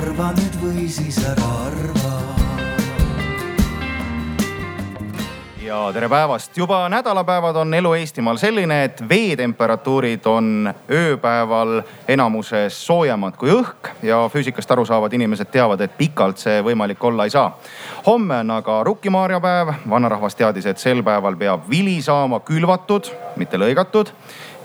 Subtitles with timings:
[0.00, 2.12] arva nüüd või siis ära arva
[5.60, 6.56] ja tere päevast.
[6.56, 14.24] juba nädalapäevad on elu Eestimaal selline, et veetemperatuurid on ööpäeval enamuses soojemad kui õhk ja
[14.32, 17.58] füüsikast aru saavad inimesed teavad, et pikalt see võimalik olla ei saa.
[18.06, 19.74] homme on aga rukkimaarjapäev.
[19.90, 24.10] vanarahvas teadis, et sel päeval peab vili saama külvatud, mitte lõigatud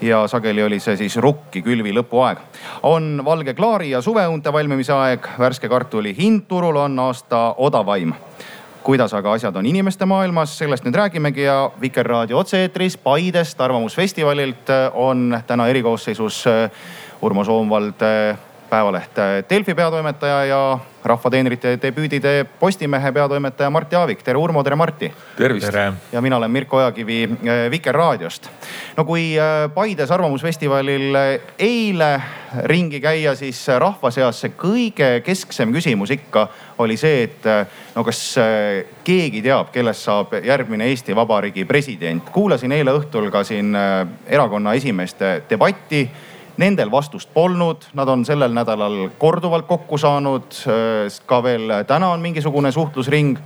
[0.02, 2.38] ja sageli oli see siis rukki külvi lõpuaeg.
[2.84, 8.13] on valge klaari ja suveõunte valmimise aeg, värske kartuli hind turul on aasta odavaim
[8.85, 15.40] kuidas aga asjad on inimeste maailmas, sellest nüüd räägimegi ja Vikerraadio otse-eetris Paidest Arvamusfestivalilt on
[15.48, 16.43] täna erikoosseisus
[17.21, 18.04] Urmo Soomvald,
[18.70, 19.12] Päevaleht
[19.50, 24.24] Delfi peatoimetaja ja Rahva teenrite debüüdi teeb Postimehe peatoimetaja Martti Aavik.
[24.26, 25.12] tere Urmo, tere Martti.
[25.38, 25.74] tervist.
[26.12, 28.50] ja mina olen Mirko Ojakivi äh, Vikerraadiost.
[28.98, 32.22] no kui äh, Paides Arvamusfestivalil äh, eile
[32.64, 37.46] ringi käia, siis rahva seas see kõige kesksem küsimus ikka oli see, et
[37.96, 38.38] no kas
[39.04, 42.29] keegi teab, kellest saab järgmine Eesti Vabariigi president.
[42.32, 43.76] kuulasin eile õhtul ka siin
[44.27, 46.10] erakonna esimeeste debatti
[46.57, 50.45] Nendel vastust polnud, nad on sellel nädalal korduvalt kokku saanud.
[51.25, 53.37] ka veel täna on mingisugune suhtlusring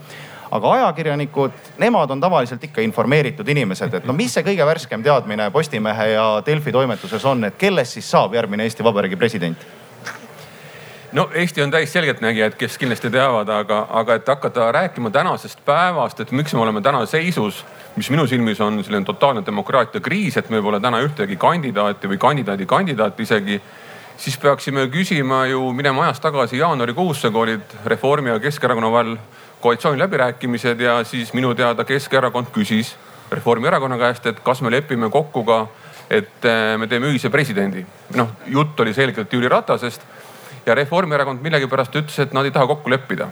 [0.52, 5.52] aga ajakirjanikud, nemad on tavaliselt ikka informeeritud inimesed, et no mis see kõige värskem teadmine
[5.54, 9.79] Postimehe ja Delfi toimetuses on, et kellest siis saab järgmine Eesti Vabariigi president?
[11.12, 16.20] No Eesti on täis selgeltnägijad, kes kindlasti teavad, aga, aga et hakata rääkima tänasest päevast,
[16.20, 17.66] et miks me oleme täna seisus
[18.00, 22.20] mis minu silmis on selline totaalne demokraatia kriis, et meil pole täna ühtegi kandidaati või
[22.22, 23.62] kandidaadi kandidaati isegi.
[24.20, 29.18] siis peaksime küsima ju minema ajas tagasi jaanuarikuusse, kui olid Reformi ja Keskerakonna vahel
[29.62, 32.96] koalitsiooniläbirääkimised ja siis minu teada Keskerakond küsis
[33.32, 35.68] Reformierakonna käest, et kas me lepime kokku ka,
[36.10, 37.86] et eh, me teeme ühise presidendi.
[38.16, 40.02] noh, jutt oli selgelt Jüri Ratasest
[40.66, 43.30] ja Reformierakond millegipärast ütles, et nad ei taha kokku leppida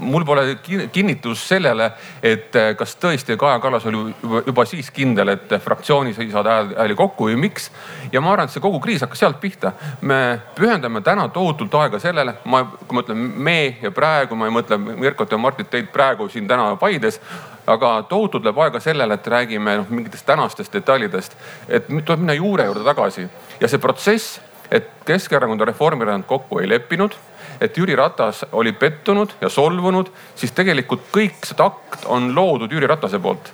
[0.00, 0.56] mul pole
[0.92, 1.90] kinnitust sellele,
[2.22, 4.14] et eh, kas tõesti Kaja Kallas oli
[4.46, 7.70] juba siis kindel, et fraktsioonis ei saada hääli kokku või miks.
[8.12, 9.72] ja ma arvan, et see kogu kriis hakkas sealt pihta.
[10.00, 14.54] me pühendame täna tohutult aega sellele, ma, kui ma ütlen me ja praegu, ma ei
[14.54, 17.20] mõtle Mirkot ja Martit, teid praegu siin täna Paides
[17.66, 21.36] aga tohutult läheb aega sellele, et räägime noh mingitest tänastest detailidest,
[21.68, 23.28] et tuleb minna juure juurde tagasi
[23.60, 24.40] ja see protsess,
[24.72, 27.14] et Keskerakond ja Reformierakond kokku ei leppinud
[27.62, 32.88] et Jüri Ratas oli pettunud ja solvunud, siis tegelikult kõik see takt on loodud Jüri
[32.90, 33.52] Ratase poolt.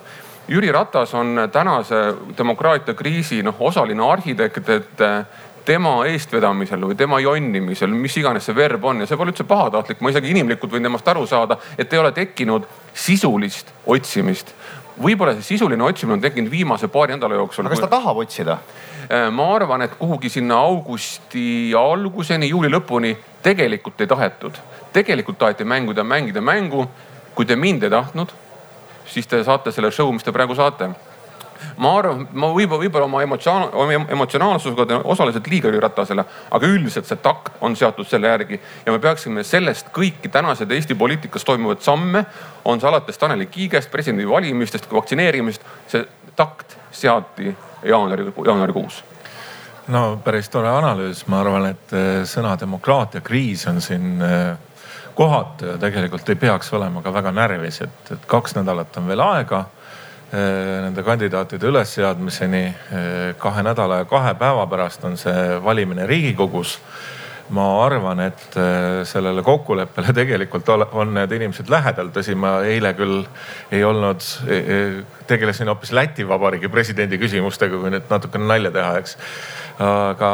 [0.48, 5.18] Jüri Ratas on tänase demokraatia kriisi noh osaline arhitekt, et eh,
[5.68, 10.00] tema eestvedamisel või tema jonnimisel, mis iganes see verb on ja see pole üldse pahatahtlik,
[10.00, 12.64] ma isegi inimlikult võin temast aru saada, et ei ole tekkinud
[12.96, 14.54] sisulist otsimist.
[15.02, 17.66] Võib-olla see sisuline otsimine on tekkinud viimase paari nädala jooksul.
[17.66, 18.58] aga kas ta tahab otsida?
[19.08, 24.58] Eh, ma arvan, et kuhugi sinna augusti alguseni, juuli lõpuni tegelikult ei tahetud.
[24.92, 26.88] tegelikult taheti mängida, mängida mängu.
[27.34, 28.32] kui te mind ei tahtnud,
[29.06, 30.90] siis te saate selle show, mis te praegu saate
[31.76, 37.20] ma arvan, ma võib-olla, võib-olla oma emotsioon, emotsionaalsusega osaliselt liiga Jüri Ratasele, aga üldiselt see
[37.22, 38.60] takt on seatud selle järgi.
[38.86, 42.24] Ja me peaksime sellest kõiki tänased Eesti poliitikas toimuvaid samme,
[42.64, 49.04] on see alates Tanel Kiigest, presidendivalimistest, vaktsineerimisest, see takt seati jaanuari, jaanuarikuus.
[49.88, 54.56] No päris tore analüüs, ma arvan, et eh, sõna demokraatia kriis on siin eh,
[55.18, 59.22] kohatu ja tegelikult ei peaks olema ka väga närvis, et, et kaks nädalat on veel
[59.24, 59.64] aega
[60.32, 62.64] nende kandidaatide ülesseadmiseni.
[63.38, 66.78] kahe nädala ja kahe päeva pärast on see valimine Riigikogus
[67.48, 68.56] ma arvan, et
[69.08, 72.10] sellele kokkuleppele tegelikult on need inimesed lähedal.
[72.12, 73.22] tõsi, ma eile küll
[73.72, 74.24] ei olnud,
[75.26, 79.16] tegelesin hoopis Läti Vabariigi presidendi küsimustega, kui nüüd natukene nalja teha, eks
[79.78, 80.32] aga,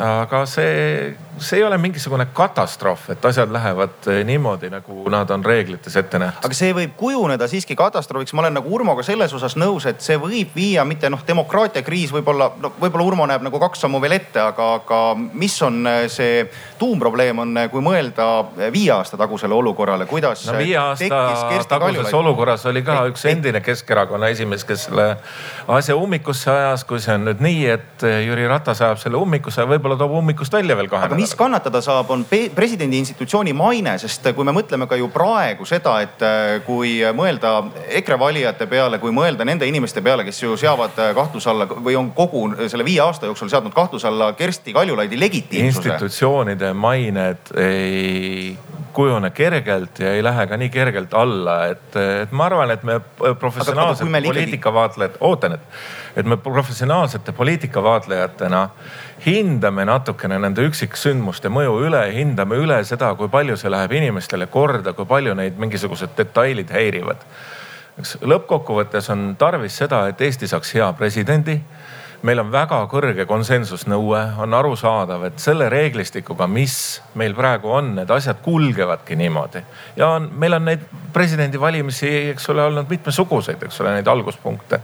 [0.00, 5.44] aga see see ei ole mingisugune katastroof, et asjad lähevad eh, niimoodi, nagu nad on
[5.44, 6.44] reeglites ette nähtud.
[6.44, 8.34] aga see võib kujuneda siiski katastroofiks.
[8.36, 12.12] ma olen nagu Urmoga selles osas nõus, et see võib viia mitte noh, demokraatia kriis
[12.12, 16.02] võib-olla, no võib-olla Urmo näeb nagu kaks sammu veel ette, aga, aga mis on eh,
[16.12, 16.44] see
[16.78, 18.28] tuumprobleem on, eh, kui mõelda
[18.72, 20.58] viie aasta tagusele olukorrale, kuidas no,.
[20.60, 25.08] viie aasta taguses olukorras oli ka üks endine Keskerakonna esimees, kes selle
[25.68, 26.84] asja ummikusse ajas.
[26.84, 30.76] kui see on nüüd nii, et Jüri Ratas ajab selle ummikusse, võib-olla toob ummikust välja
[30.76, 34.98] veel kahe nädalaga mis kannatada saab, on presidendi institutsiooni maine, sest kui me mõtleme ka
[35.00, 37.54] ju praegu seda, et äh, kui mõelda
[38.00, 41.96] EKRE valijate peale, kui mõelda nende inimeste peale, kes ju seavad äh, kahtluse alla või
[41.98, 45.88] on kogu selle viie aasta jooksul seadnud kahtluse alla Kersti Kaljulaidi legitiimsuse.
[45.88, 48.56] institutsioonide mained ei
[48.92, 53.00] kujune kergelt ja ei lähe ka nii kergelt alla, et, et ma arvan, et me
[53.40, 55.60] professionaalsed poliitikavaatlejad ikkagi..., ootan, et,
[56.16, 58.62] et me professionaalsete poliitikavaatlejatena
[59.26, 64.92] hindame natukene nende üksiksündmuste mõju üle, hindame üle seda, kui palju see läheb inimestele korda,
[64.92, 67.26] kui palju neid mingisugused detailid häirivad.
[67.98, 71.60] eks lõppkokkuvõttes on tarvis seda, et Eesti saaks hea presidendi
[72.22, 76.76] meil on väga kõrge konsensusnõue, on arusaadav, et selle reeglistikuga, mis
[77.18, 79.62] meil praegu on, need asjad kulgevadki niimoodi.
[79.96, 84.80] ja on, meil on neid presidendivalimisi, eks ole, olnud mitmesuguseid, eks ole, neid alguspunkte.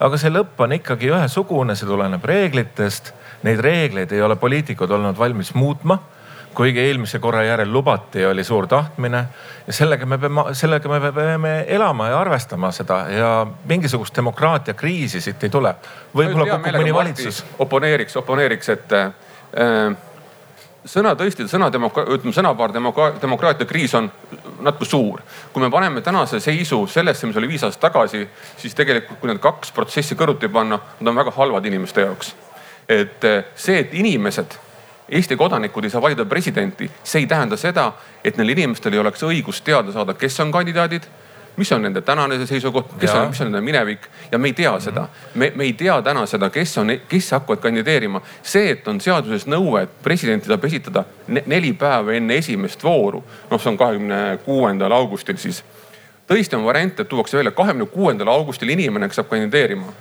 [0.00, 3.12] aga see lõpp on ikkagi ühesugune, see tuleneb reeglitest.
[3.42, 5.98] Neid reegleid ei ole poliitikud olnud valmis muutma
[6.54, 9.24] kuigi eelmise korra järel lubati, oli suur tahtmine
[9.66, 13.30] ja sellega me peame, sellega me peame elama ja arvestama seda ja
[13.68, 15.74] mingisugust demokraatia kriisi siit ei tule.
[16.14, 17.44] võib-olla kukub mõni valitsus.
[17.58, 19.94] oponeeriks, oponeeriks, et äh,
[20.84, 24.10] sõna tõesti, sõna demokra-, ütleme sõnapaar demokra-, demokraatia kriis on
[24.60, 25.22] natuke suur.
[25.52, 28.26] kui me paneme tänase seisu sellesse, mis oli viis aastat tagasi,
[28.56, 32.34] siis tegelikult, kui need kaks protsessi kõrvuti panna, nad on väga halvad inimeste jaoks.
[32.90, 34.58] Et äh, see, et inimesed
[35.10, 37.88] Eesti kodanikud ei saa valida presidenti, see ei tähenda seda,
[38.24, 41.08] et neil inimestel ei oleks õigust teada saada, kes on kandidaadid
[41.56, 43.20] mis on nende tänane seisukoht, kes ja.
[43.20, 44.80] on, mis on nende minevik ja me ei tea mhm.
[44.84, 45.08] seda.
[45.34, 48.22] me, me ei tea täna seda, kes on, kes hakkavad kandideerima.
[48.42, 53.60] see, et on seaduses nõue, et presidenti saab esitada neli päeva enne esimest vooru, noh,
[53.60, 55.62] see on kahekümne kuuendal augustil siis.
[56.30, 59.92] tõesti on variant, et tuuakse välja kahekümne kuuendal augustil inimene, kes saab kandideerima.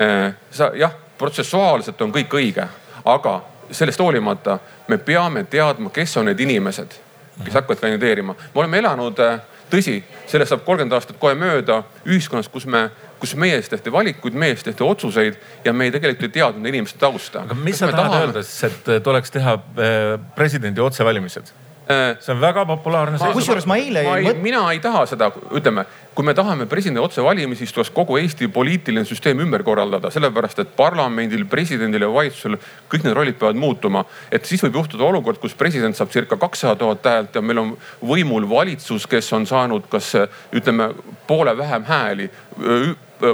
[0.00, 2.68] Äh, sa jah, protsessuaalselt on kõik õige,
[3.04, 3.40] aga
[3.70, 4.58] sellest hoolimata
[4.88, 6.96] me peame teadma, kes on need inimesed,
[7.44, 8.34] kes hakkavad kandideerima.
[8.54, 9.40] me oleme elanud, äh,
[9.70, 12.90] tõsi, sellest saab kolmkümmend aastat kohe mööda ühiskonnas, kus me
[13.20, 16.68] kus meie eest tehti valikuid, meie eest tehti otsuseid ja me ei tegelikult ei teadnud
[16.68, 17.46] inimeste tausta.
[17.46, 18.26] aga mis sa tahad tahame...
[18.26, 21.52] öelda siis, et tuleks teha äh, presidendi otsevalimised?
[21.86, 23.36] Äh, see on väga populaarne seisukoht.
[23.38, 24.40] kusjuures ma eile ma ei, mõt...
[24.42, 25.84] mina ei taha seda, ütleme,
[26.18, 30.72] kui me tahame presidendi otsevalimisi, siis tuleks kogu Eesti poliitiline süsteem ümber korraldada, sellepärast et
[30.74, 32.58] parlamendil, presidendil ja valitsusel
[32.90, 34.02] kõik need rollid peavad muutuma.
[34.34, 37.72] et siis võib juhtuda olukord, kus president saab circa kakssada tuhat häält ja meil on
[38.02, 40.10] võimul valitsus, kes on saanud kas
[40.50, 40.90] ütleme
[41.30, 42.30] poole vähem hääli,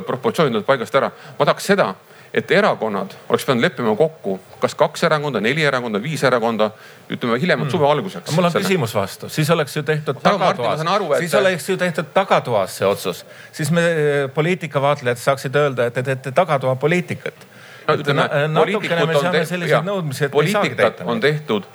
[0.05, 1.09] proportsioonid on paigast ära.
[1.39, 1.95] ma tahaks seda
[2.35, 6.71] et erakonnad oleks pidanud leppima kokku, kas kaks erakonda, neli erakonda, viis erakonda,
[7.13, 7.75] ütleme hiljemalt hmm.
[7.77, 8.33] suve alguseks.
[8.37, 8.69] mul on selle.
[8.69, 11.19] küsimus vastu, siis oleks ju tehtud tagatoas, et...
[11.19, 13.85] siis oleks ju tehtud tagatoas see otsus, siis me
[14.35, 17.47] poliitikavaatlejad saaksid öelda, et te teete tagatoa poliitikat.
[17.87, 21.71] no ütleme, poliitikud on tehtud, poliitikat on tehtud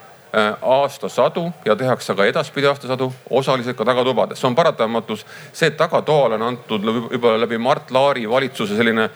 [0.61, 4.39] aastasadu ja tehakse ka edaspidi aastasadu osaliselt ka tagatubades.
[4.41, 5.25] see on paratamatus.
[5.53, 9.09] see, et tagatoale on antud võib-olla läbi Mart Laari valitsuse selline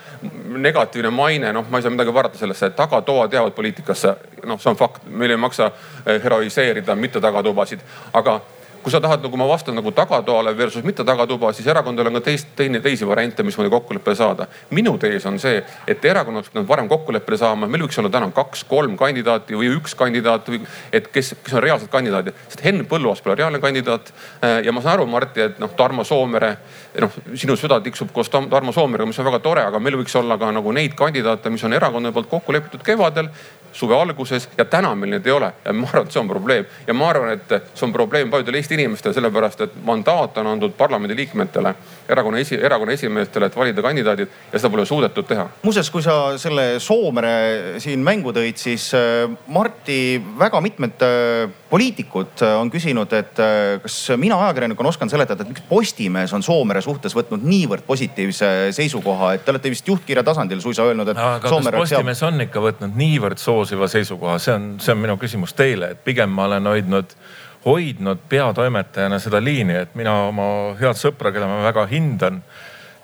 [0.57, 4.15] negatiivne maine, noh, ma ei saa midagi parata sellesse, tagatoad jäävad poliitikasse.
[4.45, 7.79] noh, see on fakt, meil ei maksa äh, heroiseerida mitte tagatubasid,
[8.13, 8.39] aga
[8.83, 12.25] kui sa tahad, nagu ma vastan nagu tagatoale versus mitte tagatuba, siis erakondadel on ka
[12.29, 14.47] teist, teine, teisi variante, mismoodi kokkuleppele saada.
[14.69, 18.97] minu tees on see, et erakonnad pidanud varem kokkuleppele saama, meil võiks olla täna kaks-kolm
[18.97, 20.61] kandidaati või üks kandidaat või
[20.91, 22.33] et kes, kes on reaalsed kandidaadid.
[22.47, 24.13] sest Henn Põlluaas pole reaalne kandidaat.
[24.43, 26.57] Äh, ja ma saan aru, Martti, et noh, Tarmo Soomere,
[26.99, 30.37] noh sinu süda tiksub koos Tarmo Soomerega, mis on väga tore, aga meil võiks olla
[30.37, 33.29] ka nagu neid kandidaate, mis on erakondade poolt kokku lepitud kevadel
[33.73, 36.65] suve alguses ja täna meil neid ei ole ja ma arvan, et see on probleem
[36.87, 40.73] ja ma arvan, et see on probleem paljudele Eesti inimestele, sellepärast et mandaat on antud
[40.77, 41.73] parlamendiliikmetele,
[42.09, 45.47] erakonna esi, erakonna esimeestele, et valida kandidaadid ja seda pole suudetud teha.
[45.63, 52.43] muuseas, kui sa selle Soomere siin mängu tõid, siis äh, Marti väga mitmed äh, poliitikud
[52.45, 53.39] äh, on küsinud, et
[53.83, 59.33] kas mina ajakirjanikuna oskan seletada, et miks Postimees on Soomere suhtes võtnud niivõrd positiivse seisukoha,
[59.35, 61.19] et te olete vist juhtkirja tasandil suisa öelnud, et.
[61.19, 65.17] aga Soomere kas Postimees on ikka võtnud niivõrd soosiva seisukoha, see on, see on minu
[65.21, 67.15] küsimus teile, et pigem ma olen hoidnud,
[67.65, 70.47] hoidnud peatoimetajana seda liini, et mina oma
[70.79, 72.41] head sõpra, keda ma väga hindan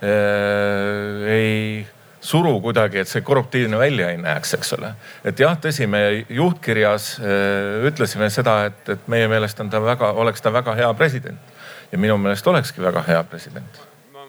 [0.01, 1.85] äh,, ei
[2.27, 4.93] suru kuidagi, et see korruptiivne välja ei näeks, eks ole.
[5.27, 10.11] et jah, tõsi, me juhtkirjas äh, ütlesime seda, et, et meie meelest on ta väga,
[10.23, 11.53] oleks ta väga hea president.
[11.91, 13.85] ja minu meelest olekski väga hea president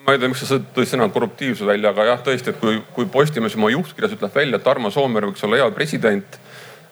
[0.08, 3.08] ma ei tea, miks sa tõid sõna korruptiivsus välja, aga jah, tõesti, et kui, kui
[3.12, 6.38] Postimees oma juhtkirjas ütleb välja, et Tarmo Soomere võiks olla hea president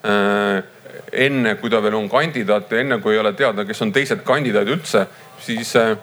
[0.05, 0.65] äh,.
[1.13, 4.23] Enne kui ta veel on kandidaat ja enne kui ei ole teada, kes on teised
[4.27, 5.07] kandidaadid üldse,
[5.43, 5.97] siis äh,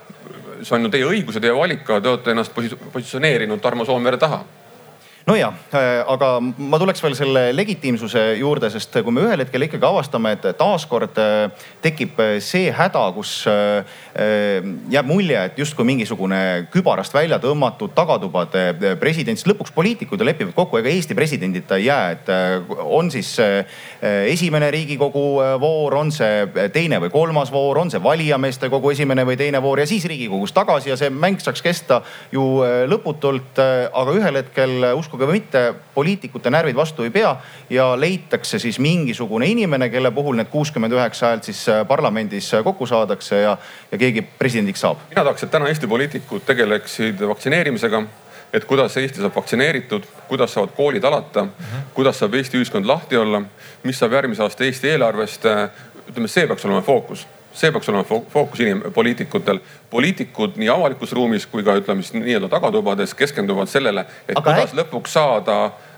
[0.61, 4.17] see on ju teie õigus ja teie valik, aga te olete ennast positsioneerinud Tarmo Soomere
[4.21, 4.43] taha
[5.25, 9.67] no ja, äh, aga ma tuleks veel selle legitiimsuse juurde, sest kui me ühel hetkel
[9.67, 14.01] ikkagi avastame, et taaskord äh, tekib see häda, kus äh,
[14.91, 20.55] jääb mulje, et justkui mingisugune kübarast välja tõmmatud tagatubade president, siis lõpuks poliitikud ju lepivad
[20.57, 22.29] kokku, ega Eesti presidendita ei jää, et
[22.83, 23.31] on siis
[24.03, 25.23] esimene riigikogu
[25.61, 29.81] voor, on see teine või kolmas voor, on see valijameeste kogu esimene või teine voor
[29.81, 32.01] ja siis riigikogus tagasi ja see mäng saaks kesta
[32.31, 32.45] ju
[32.91, 33.57] lõputult.
[33.93, 37.35] aga ühel hetkel uskuge uskuge või mitte, poliitikute närvid vastu ei pea
[37.69, 42.63] ja leitakse siis mingisugune inimene, kelle puhul need kuuskümmend üheksa häält siis äh, parlamendis äh,
[42.63, 43.57] kokku saadakse ja,
[43.91, 45.05] ja keegi presidendiks saab.
[45.09, 48.03] mina tahaks, et täna Eesti poliitikud tegeleksid vaktsineerimisega
[48.53, 51.45] et kuidas Eesti saab vaktsineeritud, kuidas saavad koolid alata
[51.93, 53.43] kuidas saab Eesti ühiskond lahti olla,
[53.83, 55.45] mis saab järgmise aasta Eesti eelarvest.
[55.45, 55.69] Äh,
[56.09, 59.59] ütleme, see peaks olema fookus see peaks olema fookus inim-, poliitikutel.
[59.89, 64.73] poliitikud nii avalikus ruumis kui ka ütleme siis nii-öelda tagatubades keskenduvad sellele, et Aga kuidas
[64.73, 64.79] äk...
[64.81, 65.92] lõpuks saada Äh,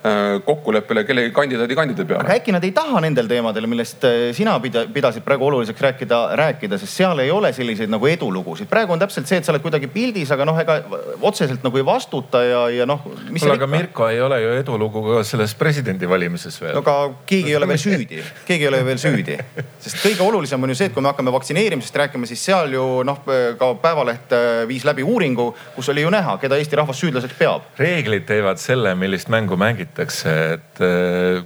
[0.45, 2.23] kokkuleppele kellegi kandidaadi kandidaadi peale.
[2.23, 6.77] aga äkki nad ei taha nendel teemadel, millest äh, sina pidasid praegu oluliseks rääkida, rääkida,
[6.81, 8.69] sest seal ei ole selliseid nagu edulugusid.
[8.69, 10.77] praegu on täpselt see, et sa oled kuidagi pildis, aga noh, ega
[11.21, 13.01] otseselt nagu ei vastuta ja, ja noh.
[13.05, 16.75] kuule, aga Mirko ei ole ju edulugu ka selles presidendivalimises veel.
[16.77, 19.39] no aga keegi ei ole veel süüdi, keegi ei ole veel süüdi.
[19.87, 22.85] sest kõige olulisem on ju see, et kui me hakkame vaktsineerimisest rääkima, siis seal ju
[23.07, 23.23] noh,
[23.59, 27.73] ka Päevaleht äh, viis läbi uuringu, kus oli ju näha, keda Eesti rahvas süüdlaseks peab.
[27.79, 31.43] reeglid teevad selle, millist mängu mängiti räägitakse, et eh,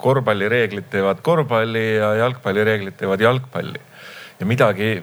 [0.00, 3.80] korvpallireeglid teevad korvpalli ja jalgpallireeglid teevad jalgpalli.
[4.40, 5.02] ja midagi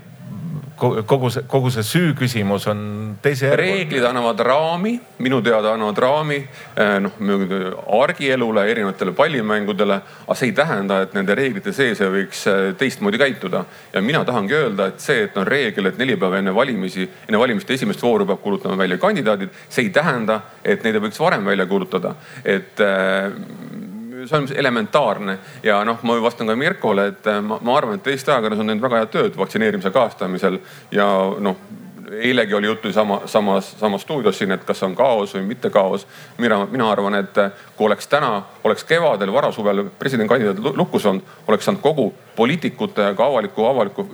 [0.78, 2.80] kogu see, kogu see süü küsimus on
[3.22, 3.50] teise.
[3.58, 4.94] reeglid annavad raami,
[5.24, 7.18] minu teada annavad raami eh, noh
[8.02, 10.02] argielule, erinevatele pallimängudele.
[10.28, 13.64] aga see ei tähenda, et nende reeglite sees ei võiks eh, teistmoodi käituda.
[13.94, 17.42] ja mina tahangi öelda, et see, et on reegel, et neli päeva enne valimisi, enne
[17.42, 21.46] valimiste esimest vooru peab kuulutama välja kandidaadid, see ei tähenda, et neid ei võiks varem
[21.46, 22.16] välja kuulutada.
[22.46, 23.87] et eh,
[24.26, 28.08] see on elementaarne ja noh, ma vastan ka Mirkole, et äh, ma, ma arvan, et
[28.08, 31.10] Eesti ajakirjandus on teinud väga head tööd vaktsineerimise kajastamisel ja
[31.40, 31.60] noh
[32.08, 36.08] eilegi oli juttu sama, samas, samas stuudios siin, et kas on kaos või mitte kaos.
[36.38, 37.36] mina, mina arvan, et
[37.76, 43.66] kui oleks täna, oleks kevadel, varasuvel presidendikandidaat lukus olnud, oleks saanud kogu poliitikute ka avaliku,
[43.66, 44.06] avaliku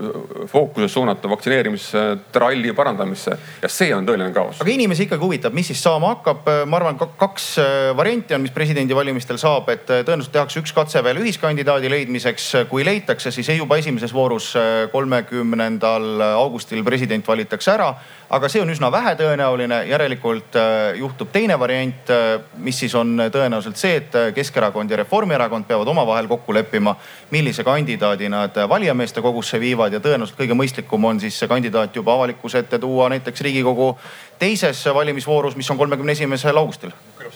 [0.47, 4.61] fookuse suunata vaktsineerimistralli parandamisse ja see on tõeline kaos.
[4.63, 6.47] aga inimesi ikkagi huvitab, mis siis saama hakkab.
[6.67, 7.49] ma arvan, kaks
[7.97, 12.49] varianti on, mis presidendivalimistel saab, et tõenäoliselt tehakse üks katse veel ühiskandidaadi leidmiseks.
[12.71, 14.53] kui leitakse, siis juba esimeses voorus,
[14.91, 17.93] kolmekümnendal augustil president valitakse ära
[18.33, 19.83] aga see on üsna vähetõenäoline.
[19.87, 20.55] järelikult
[20.97, 22.09] juhtub teine variant,
[22.57, 26.95] mis siis on tõenäoliselt see, et Keskerakond ja Reformierakond peavad omavahel kokku leppima,
[27.31, 32.13] millise kandidaadi nad valijameeste kogusse viivad ja tõenäoliselt kõige mõistlikum on siis see kandidaat juba
[32.13, 33.97] avalikkuse ette tuua näiteks Riigikogu
[34.39, 36.91] teises valimisvoorus, mis on kolmekümne esimesel augustil.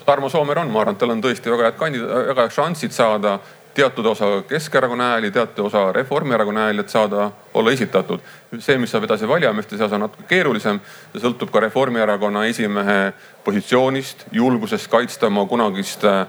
[0.05, 2.91] Tarmo Soomer on, ma arvan, et tal on tõesti väga head kandidaat, väga head šansid
[2.91, 3.39] saada
[3.77, 8.19] teatud osa Keskerakonna hääli, teatud osa Reformierakonna hääli, et saada olla esitatud.
[8.59, 10.79] See, mis saab edasi valijameeste seas, on natuke keerulisem.
[11.11, 13.13] see sõltub ka Reformierakonna esimehe
[13.47, 16.25] positsioonist, julgusest kaitsta oma kunagist äh,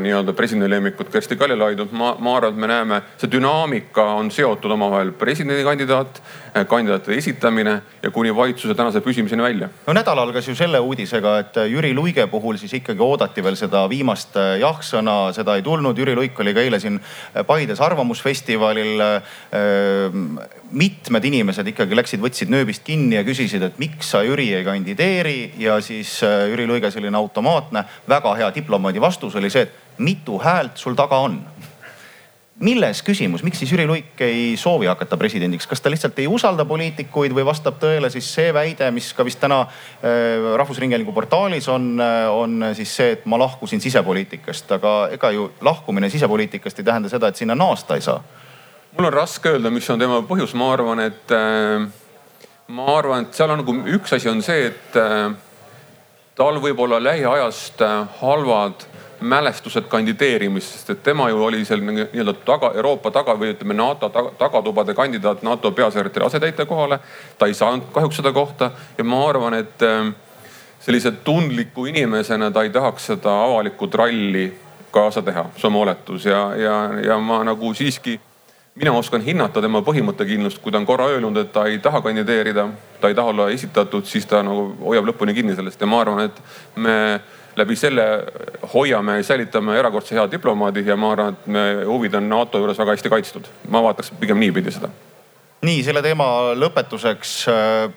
[0.00, 1.88] nii-öelda presidendi lemmikut Kersti Kaljulaidu.
[1.92, 7.80] ma, ma arvan, et me näeme, see dünaamika on seotud omavahel presidendikandidaat äh,, kandidaatide esitamine
[8.02, 9.68] ja kuni valitsuse tänase püsimiseni välja.
[9.86, 13.86] no nädal algas ju selle uudisega, et Jüri Luige puhul siis ikkagi oodati veel seda
[13.88, 15.98] viimast äh, jah-sõna, seda ei tulnud.
[15.98, 17.00] Jüri Luik oli ka eile siin
[17.46, 24.22] Paides Arvamusfestivalil äh, mitmed inimesed ikkagi läksid, võtsid nööbist kinni ja küsisid, et miks sa
[24.26, 29.50] Jüri ei kandideeri ja siis äh, Jüri Luige selline automaatne, väga hea diplomaadi vastus oli
[29.50, 31.40] see, et mitu häält sul taga on?
[32.60, 36.66] Milles küsimus, miks siis Jüri Luik ei soovi hakata presidendiks, kas ta lihtsalt ei usalda
[36.68, 41.94] poliitikuid või vastab tõele siis see väide, mis ka vist täna äh, Rahvusringhäälingu portaalis on,
[42.04, 47.10] äh, on siis see, et ma lahkusin sisepoliitikast, aga ega ju lahkumine sisepoliitikast ei tähenda
[47.10, 48.20] seda, et sinna naasta ei saa
[48.96, 51.86] mul on raske öelda, mis on tema põhjus, ma arvan, et äh,
[52.68, 55.30] ma arvan, et seal on nagu üks asi on see, et äh,
[56.38, 58.86] tal võib olla lähiajast äh, halvad
[59.20, 64.32] mälestused kandideerimisest, et tema ju oli seal nii-öelda taga, Euroopa taga või ütleme NATO taga,
[64.38, 66.98] tagatubade kandidaat NATO peasekretäri asetäitja kohale.
[67.38, 69.84] ta ei saanud kahjuks seda kohta ja ma arvan, et
[70.80, 74.46] sellise tundliku inimesena ta ei tahaks seda avalikku tralli
[74.90, 78.16] kaasa teha, see on mu oletus ja, ja, ja ma nagu siiski
[78.74, 82.68] mina oskan hinnata tema põhimõttekindlust, kui ta on korra öelnud, et ta ei taha kandideerida,
[83.00, 86.30] ta ei taha olla esitatud, siis ta nagu hoiab lõpuni kinni sellest ja ma arvan,
[86.30, 86.42] et
[86.76, 86.96] me
[87.58, 88.04] läbi selle
[88.74, 92.78] hoiame ja säilitame erakordse hea diplomaadi ja ma arvan, et me huvid on NATO juures
[92.78, 93.48] väga hästi kaitstud.
[93.68, 94.88] ma vaataks pigem niipidi seda.
[95.62, 97.90] nii selle teema lõpetuseks äh,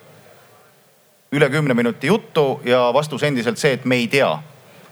[1.32, 4.34] üle kümne minuti juttu ja vastus endiselt see, et me ei tea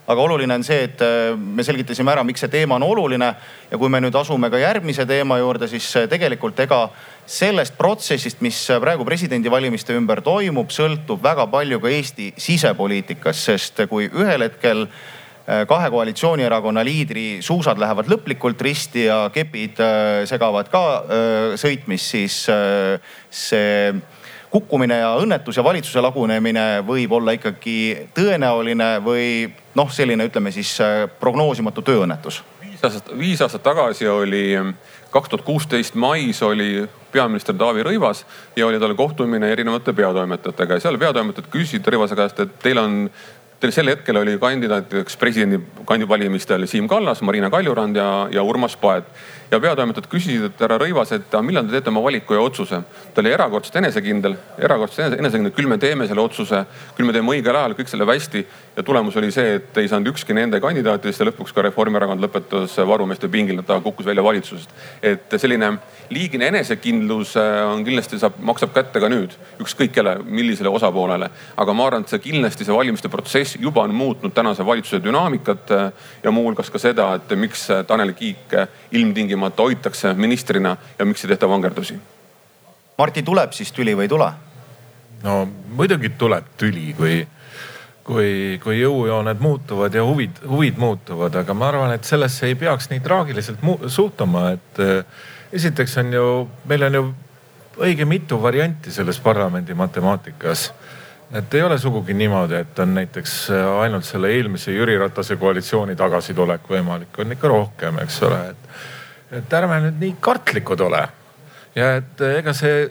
[0.06, 3.28] aga oluline on see, et äh, me selgitasime ära, miks see teema on oluline.
[3.70, 6.88] ja kui me nüüd asume ka järgmise teema juurde, siis äh, tegelikult ega
[7.26, 14.08] sellest protsessist, mis praegu presidendivalimiste ümber toimub, sõltub väga palju ka Eesti sisepoliitikas, sest kui
[14.10, 19.78] ühel hetkel äh, kahe koalitsioonierakonna liidri suusad lähevad lõplikult risti ja kepid
[20.26, 20.82] segavad ka
[21.62, 22.42] sõitmist, siis
[23.30, 23.70] see
[24.52, 27.76] kukkumine ja õnnetus ja valitsuse lagunemine võib olla ikkagi
[28.14, 29.26] tõenäoline või
[29.78, 30.74] noh, selline ütleme siis
[31.20, 32.42] prognoosimatu tööõnnetus.
[32.60, 34.44] viis aastat, viis aastat tagasi oli,
[35.10, 38.24] kaks tuhat kuusteist mais oli peaminister Taavi Rõivas
[38.56, 43.06] ja oli tal kohtumine erinevate peatoimetajatega ja seal peatoimetajad küsisid Rõivase käest, et teil on
[43.62, 49.06] Teil sel hetkel oli kandidaatideks presidendi kandivalimistel Siim Kallas, Marina Kaljurand ja, ja Urmas Paet
[49.52, 52.78] ja peatoimetajad küsisid, et härra Rõivas, et millal te teete oma valiku ja otsuse.
[53.14, 56.64] ta oli erakordselt enesekindel, erakordselt enesekindel, küll me teeme selle otsuse,
[56.96, 58.46] küll me teeme õigel ajal, kõik selle hästi.
[58.76, 62.78] ja tulemus oli see, et ei saanud ükski nende kandidaatidest ja lõpuks ka Reformierakond lõpetas
[62.88, 64.70] varumeeste pingil, ta kukkus välja valitsusest.
[65.02, 65.78] et selline
[66.10, 71.28] liigine enesekindlus äh, on kindlasti saab, maksab kätte ka nüüd, ükskõik kelle, millisele osapoolele.
[71.56, 75.70] aga ma arvan, et see kindlasti see valimiste protsess juba on muutnud tänase valitsuse dünaamikat
[75.70, 75.92] äh,
[76.24, 78.56] ja muuhulgas ka seda, et miks Tanel Kiik
[78.92, 81.98] ilmtingimata ilmtingimata hoitakse ministrina ja miks ei tehta vangerdusi?
[82.98, 84.32] Martti, tuleb siis tüli või ei tule?
[85.22, 87.26] no muidugi tuleb tüli, kui,
[88.04, 92.90] kui, kui jõujooned muutuvad ja huvid, huvid muutuvad, aga ma arvan, et sellesse ei peaks
[92.90, 95.04] nii traagiliselt suhtuma, et äh,
[95.52, 97.04] esiteks on ju, meil on ju
[97.78, 100.72] õige mitu varianti selles parlamendi matemaatikas
[101.32, 105.96] et ei ole sugugi niimoodi, et on näiteks äh, ainult selle eelmise Jüri Ratase koalitsiooni
[105.96, 108.68] tagasitulek võimalik, on ikka rohkem, eks ole, et
[109.32, 111.02] et ärme nüüd nii kartlikud ole.
[111.74, 112.86] ja et eh, ega see,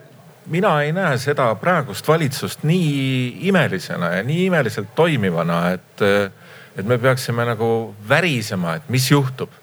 [0.52, 6.32] mina ei näe seda praegust valitsust nii imelisena ja nii imeliselt toimivana, et, eh,
[6.78, 9.60] et me peaksime nagu värisema, et mis juhtub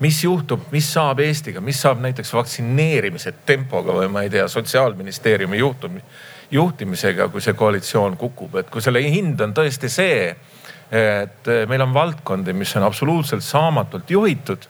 [0.00, 5.58] mis juhtub, mis saab Eestiga, mis saab näiteks vaktsineerimise tempoga või ma ei tea, sotsiaalministeeriumi
[5.60, 6.00] juhtumi,
[6.50, 10.30] juhtimisega, kui see koalitsioon kukub, et kui selle hind on tõesti see,
[10.90, 14.64] et eh, meil on valdkondi, mis on absoluutselt saamatult juhitud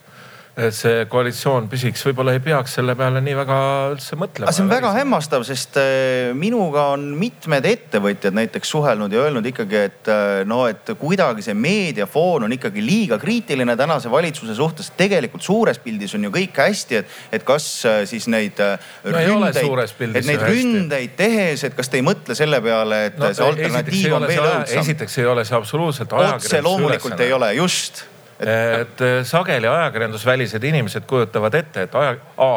[0.58, 3.58] et see koalitsioon püsiks, võib-olla ei peaks selle peale nii väga
[3.92, 4.52] üldse mõtlema.
[4.54, 9.78] see on väga hämmastav, sest äh, minuga on mitmed ettevõtjad näiteks suhelnud ja öelnud ikkagi,
[9.90, 14.90] et äh, no, et kuidagi see meediafoon on ikkagi liiga kriitiline tänase valitsuse suhtes.
[14.98, 20.14] tegelikult suures pildis on ju kõik hästi, et, et kas äh, siis neid no, ründeid,
[20.18, 24.18] et neid ründeid tehes, et kas te ei mõtle selle peale, et no, see alternatiiv
[24.18, 24.80] on veel õudsam?
[24.82, 27.28] esiteks ei ole see absoluutselt ajakirjanduse otse loomulikult ülesanne.
[27.30, 28.04] ei ole, just
[28.40, 32.52] et sageli ajakirjandusvälised inimesed kujutavad ette, et aja, A,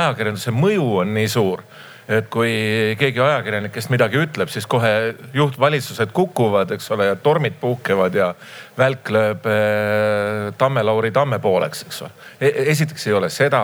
[0.00, 1.62] ajakirjanduse mõju on nii suur
[2.08, 2.52] et kui
[2.98, 4.92] keegi ajakirjanikest midagi ütleb, siis kohe
[5.36, 8.30] juhtvalitsused kukuvad, eks ole, ja tormid puhkevad ja
[8.78, 12.52] välk lööb eh, Tamme-Lauri Tamme pooleks, eks ole e.
[12.72, 13.62] esiteks ei ole seda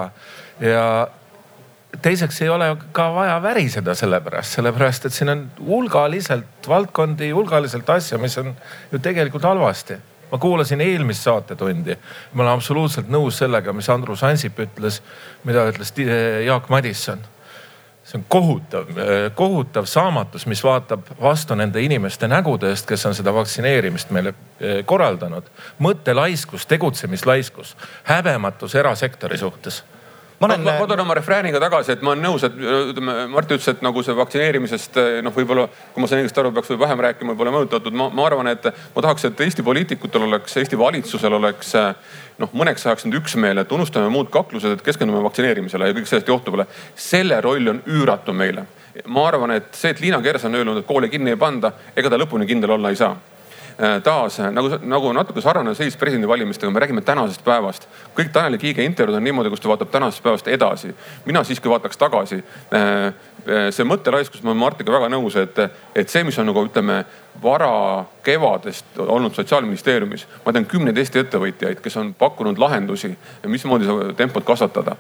[0.61, 0.87] ja
[2.05, 7.89] teiseks ei ole ka vaja väriseda selle pärast, sellepärast et siin on hulgaliselt valdkondi, hulgaliselt
[7.97, 8.53] asju, mis on
[8.93, 9.97] ju tegelikult halvasti
[10.35, 11.97] ma kuulasin eelmist saatetundi.
[12.33, 14.99] ma olen absoluutselt nõus sellega, mis Andrus Ansip ütles,
[15.47, 15.95] mida ütles
[16.47, 17.23] Jaak Madisson.
[18.05, 18.91] see on kohutav,
[19.35, 24.83] kohutav saamatus, mis vaatab vastu nende inimeste nägude eest, kes on seda vaktsineerimist meile eh,
[24.85, 25.47] korraldanud.
[25.79, 27.77] mõttelaiskus, tegutsemislaiskus,
[28.11, 29.85] häbematus erasektori suhtes
[30.41, 30.65] ma olen.
[30.65, 34.03] ma toon oma refrääniga tagasi, et ma olen nõus, et ütleme, Mart ütles, et nagu
[34.05, 37.97] see vaktsineerimisest noh, võib-olla kui ma sain õigesti aru, peaks vähem rääkima, võib-olla mõjutatud.
[37.99, 41.75] ma, ma arvan, et ma tahaks, et Eesti poliitikutel oleks, Eesti valitsusel oleks
[42.43, 46.33] noh, mõneks ajaks nüüd üksmeel, et unustame muud kaklused, et keskendume vaktsineerimisele ja kõik sellest
[46.33, 46.67] johtuvale.
[46.97, 48.67] selle roll on üüratu meile.
[49.07, 52.11] ma arvan, et see, et Liina Kersna on öelnud, et koole kinni ei panda, ega
[52.11, 53.17] ta lõpuni kindel olla ei saa
[54.05, 57.89] taas nagu, nagu natuke sarnane seis presidendivalimistega, me räägime tänasest päevast.
[58.15, 60.95] kõik Tanel Kiige intervjuud on niimoodi, kus ta vaatab tänasest päevast edasi.
[61.25, 62.45] mina siiski vaataks tagasi.
[62.75, 65.59] Äh, äh, see mõttelaiskus, ma olen Martiga väga nõus, et,
[65.95, 67.05] et see, mis on nagu ütleme
[67.43, 70.27] vara kevadest olnud sotsiaalministeeriumis.
[70.47, 74.97] ma tean kümneid Eesti ettevõtjaid, kes on pakkunud lahendusi, mismoodi seda tempot kasvatada.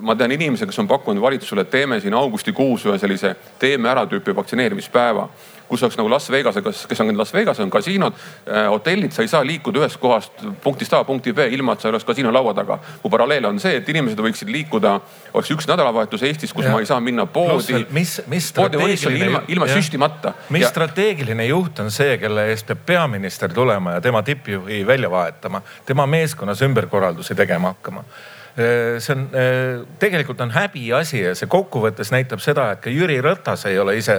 [0.00, 4.06] ma tean inimesi, kes on pakkunud valitsusele, et teeme siin augustikuus ühe sellise teeme ära
[4.06, 5.28] tüüpi vaktsineerimispäeva
[5.68, 9.30] kus oleks nagu Las Vegas, kes on Las Vegas, on kasiinod äh,, hotellid, sa ei
[9.30, 12.54] saa liikuda ühest kohast punktist A punkti B ilma, et sa ei oleks kasiino laua
[12.54, 12.78] taga.
[13.02, 14.96] mu paralleel on see, et inimesed võiksid liikuda,
[15.34, 16.74] oleks üks nädalavahetus Eestis, kus ja.
[16.74, 17.84] ma ei saa minna poodi.
[17.90, 20.34] mis, mis strateegiline, ilma, ilma süstimata.
[20.50, 20.70] mis ja...
[20.70, 26.06] strateegiline juht on see, kelle eest peab peaminister tulema ja tema tippjuhi välja vahetama, tema
[26.06, 28.04] meeskonnas ümberkorraldusi tegema hakkama
[28.56, 29.26] see on,
[30.00, 34.16] tegelikult on häbiasi ja see kokkuvõttes näitab seda, et ka Jüri Ratas ei ole ise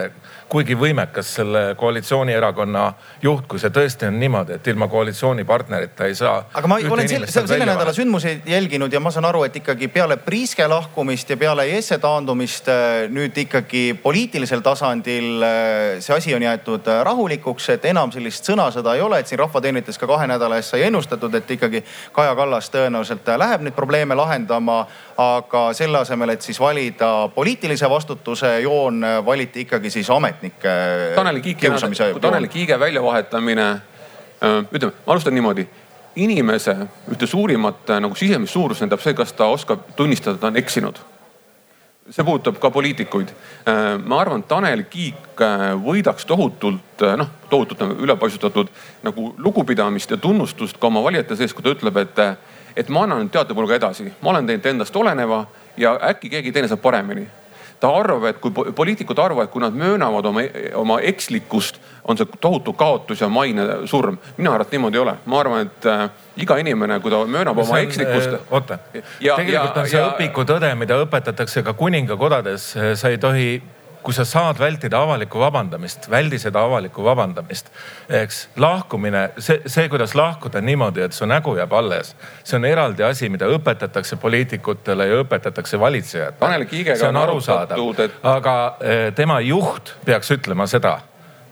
[0.49, 2.83] kuigi võimekas selle koalitsioonierakonna
[3.21, 6.37] juht, kui see tõesti on niimoodi, et ilma koalitsioonipartnerita ei saa.
[6.53, 10.17] aga ma olen selle, selle nädala sündmuseid jälginud ja ma saan aru, et ikkagi peale
[10.17, 12.71] Priiske lahkumist ja peale Jesse taandumist
[13.11, 15.43] nüüd ikkagi poliitilisel tasandil
[15.99, 20.07] see asi on jäetud rahulikuks, et enam sellist sõnasõda ei ole, et siin Rahvateenrites ka
[20.07, 21.83] kahe nädala eest sai ennustatud, et ikkagi
[22.15, 24.26] Kaja Kallas tõenäoliselt läheb neid probleeme lahendama.
[25.17, 30.75] Aga selle asemel, et siis valida poliitilise vastutuse joon, valiti ikkagi siis ametnike
[31.15, 31.71] Tanel Kiike,
[32.21, 33.67] Tanel Kiige väljavahetamine,
[34.71, 35.67] ütleme, ma alustan niimoodi.
[36.17, 36.73] Inimese
[37.11, 40.99] ühte suurimat nagu sisemist suurust näitab see, kas ta oskab tunnistada, et ta on eksinud.
[42.09, 43.33] See puudutab ka poliitikuid.
[44.05, 45.43] ma arvan, Tanel Kiik
[45.83, 48.71] võidaks tohutult, noh tohutult ülepaisutatud
[49.03, 52.23] nagu lugupidamist ja tunnustust ka oma valijate sees, kui ta ütleb, et,
[52.75, 55.45] et ma annan nüüd teatepulga edasi, ma olen teinud endast oleneva
[55.77, 57.27] ja äkki keegi teine saab paremini
[57.79, 60.43] ta arvab, et kui poliitikud arvavad, kui nad möönavad oma,
[60.79, 61.77] oma ekslikkust,
[62.09, 64.17] on see tohutu kaotus ja maine surm.
[64.37, 65.15] mina arvan, et niimoodi ei ole.
[65.25, 66.09] ma arvan, et äh,
[66.41, 68.33] iga inimene, kui ta möönab oma ekslikkust.
[68.33, 73.49] Äh, oota, tegelikult ja, on see ja, õpikutõde, mida õpetatakse ka kuningakodades, sa ei tohi
[74.07, 77.67] kui sa saad vältida avalikku vabandamist, väldi seda avalikku vabandamist.
[78.09, 83.03] eks lahkumine, see, see, kuidas lahkuda niimoodi, et su nägu jääb alles, see on eraldi
[83.03, 86.69] asi, mida õpetatakse poliitikutele ja õpetatakse valitsejatele.
[86.95, 87.83] See on arusaadav
[88.23, 90.99] aga eh, tema juht peaks ütlema seda.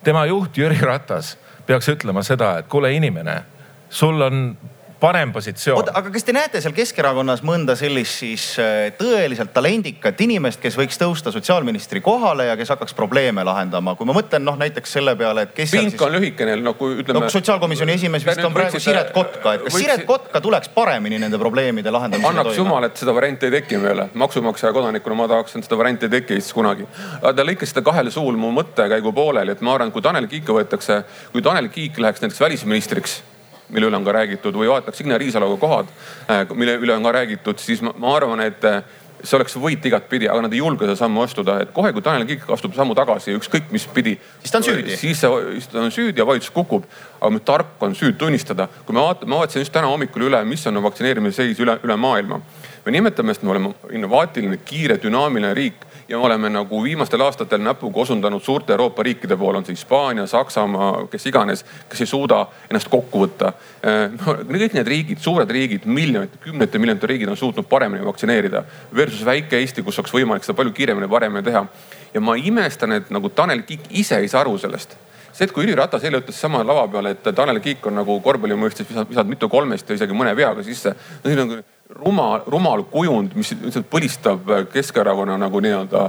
[0.04, 1.36] tema juht Jüri Ratas
[1.68, 3.42] peaks ütlema seda, et kuule inimene,
[3.90, 4.58] sul on
[5.06, 5.90] parem positsioon.
[5.94, 10.98] aga kas te näete seal Keskerakonnas mõnda sellist siis äh, tõeliselt talendikat inimest, kes võiks
[11.02, 13.96] tõusta sotsiaalministri kohale ja kes hakkaks probleeme lahendama?
[14.00, 15.76] kui ma mõtlen noh näiteks selle peale, et kes.
[15.76, 16.02] pink siis...
[16.08, 17.32] on lühikene, no kui ütleme no,.
[17.34, 19.84] sotsiaalkomisjoni esimees vist on praegu Siret Kotka, et kas võiks...
[19.84, 22.42] Siret Kotka tuleks paremini nende probleemide lahendamisele toime?
[22.46, 24.10] annaks jumal, et seda varianti ei teki meile.
[24.26, 26.90] maksumaksja kodanikuna ma tahaks, et seda varianti ei teki Eestis kunagi.
[27.36, 31.46] Te lõikasite kahel suul mu mõttekäigu pooleli, et ma arvan, kui Tanel Kiike võetakse, kui
[31.46, 33.22] Tanel Kiik läheks näiteks välisministriks
[33.70, 35.90] mille üle on ka räägitud või vaataks Signe Riisaloga kohad,
[36.30, 38.84] äh, mille üle on ka räägitud, siis ma, ma arvan, et äh,
[39.26, 42.28] see oleks võit igatpidi, aga nad ei julge seda sammu astuda, et kohe, kui Tanel
[42.30, 44.16] Kiik astub sammu tagasi, ükskõik mis pidi.
[44.42, 44.98] siis ta on süüdi.
[45.00, 46.86] siis see, siis ta on süüdi ja valitsus kukub.
[47.22, 48.68] aga tark on süüd tunnistada.
[48.86, 51.96] kui me vaatame, ma vaatasin just täna hommikul üle, mis on vaktsineerimise seis üle, üle
[51.96, 52.42] maailma.
[52.86, 57.62] me nimetame, et me oleme innovaatiline, kiire, dünaamiline riik ja me oleme nagu viimastel aastatel
[57.62, 62.44] näpuga osundanud suurte Euroopa riikide poole, on see Hispaania, Saksamaa, kes iganes, kes ei suuda
[62.70, 63.54] ennast kokku võtta.
[63.82, 68.64] Eh, no kõik need riigid, suured riigid, miljonite, kümnete miljonite riigid on suutnud paremini vaktsineerida.
[68.96, 71.66] Versus väike Eesti, kus oleks võimalik seda palju kiiremini, paremini teha.
[72.14, 74.96] ja ma imestan, et nagu Tanel Kiik ise ei saa aru sellest
[75.36, 78.20] see, et kui Jüri Ratas eile ütles sama lava peal, et Tanel Kiik on nagu
[78.24, 80.96] korvpalli mõistes visanud mitu kolmest ja isegi mõne veaga sisse.
[81.24, 81.58] no siin on
[81.96, 86.04] rumal, rumal kujund, mis lihtsalt põlistab Keskerakonna nagu nii-öelda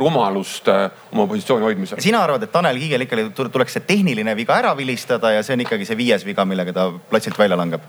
[0.00, 2.00] rumalust äh, oma positsiooni hoidmisel.
[2.02, 5.64] sina arvad, et Tanel Kiigel ikkagi tuleks see tehniline viga ära vilistada ja see on
[5.66, 7.86] ikkagi see viies viga, millega ta platsilt välja langeb?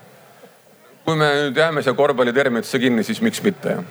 [1.05, 3.83] kui me nüüd jääme siia korvpalliterminitesse kinni, siis miks mitte jah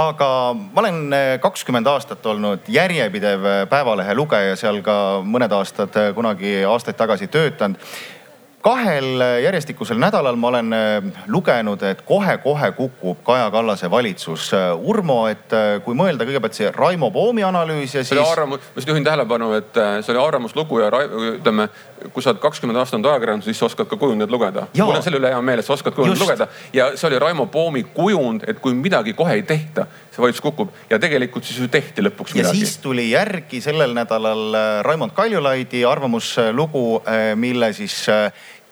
[0.00, 5.96] aga ma olen äh, kakskümmend aastat olnud järjepidev äh, Päevalehe lugeja, seal ka mõned aastad
[6.14, 7.80] kunagi aastaid tagasi töötanud
[8.60, 14.52] kahel järjestikusel nädalal ma olen äh, lugenud, et kohe-kohe kukub Kaja Kallase valitsus.
[14.54, 18.12] Äh, Urmo, et äh, kui mõelda kõigepealt see Raimo Poomi analüüs ja siis.
[18.12, 20.90] see oli arvamus, ma just juhin tähelepanu, et see oli arvamuslugu ja
[21.36, 21.68] ütleme,
[22.12, 24.66] kui sa oled kakskümmend aastat olnud ajakirjanduses, siis sa oskad ka kujundajat lugeda.
[24.78, 26.48] mul on selle üle hea meel, et sa oskad kujundajat lugeda.
[26.76, 30.70] Ja see oli Raimo Poomi kujund, et kui midagi kohe ei tehta, see valitsus kukub.
[30.90, 32.46] Ja tegelikult siis ju tehti lõpuks midagi.
[32.46, 37.02] ja siis tuli järgi sellel nädalal Raimond Kaljulaidi arvamuslugu,
[37.36, 38.06] mille siis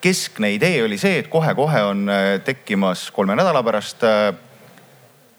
[0.01, 4.33] keskne idee oli see, et kohe-kohe on äh, tekkimas kolme nädala pärast äh,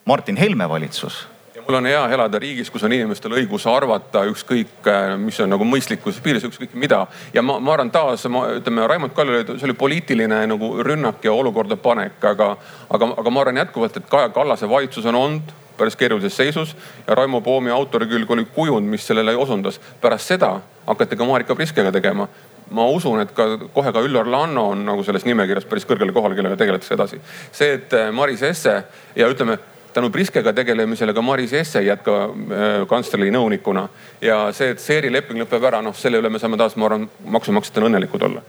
[0.06, 1.28] Martin Helme valitsus
[1.70, 5.68] mul on hea elada riigis, kus on inimestel õigus arvata ükskõik, äh, mis on nagu
[5.70, 7.04] mõistlikkuse piires, ükskõik mida.
[7.34, 11.34] ja ma, ma arvan taas, ma ütleme, Raimond Kaljulaid, see oli poliitiline nagu rünnak ja
[11.34, 12.56] olukorda panek, aga,
[12.90, 16.76] aga, aga ma arvan jätkuvalt, et Kaja Kallase valitsus on olnud päris keerulises seisus
[17.08, 19.80] ja Raimo Poomi autori külg oli kujund, mis sellele osundas.
[20.02, 20.56] pärast seda
[20.88, 22.28] hakati ka Marika Priskega tegema
[22.72, 26.36] ma usun, et ka kohe ka Üllar Lanno on nagu selles nimekirjas päris kõrgele kohale,
[26.36, 27.22] kellega tegeletakse edasi.
[27.52, 28.84] see, et äh, Maris Esse
[29.16, 29.60] ja ütleme
[29.94, 33.88] tänu Priskega tegelemisele ka Maris Esse ei jätka äh, kantsleri nõunikuna
[34.22, 37.10] ja see, et Seeri leping lõpeb ära, noh selle üle me saame taas, ma arvan,
[37.38, 38.44] maksumaksjatena õnnelikud olla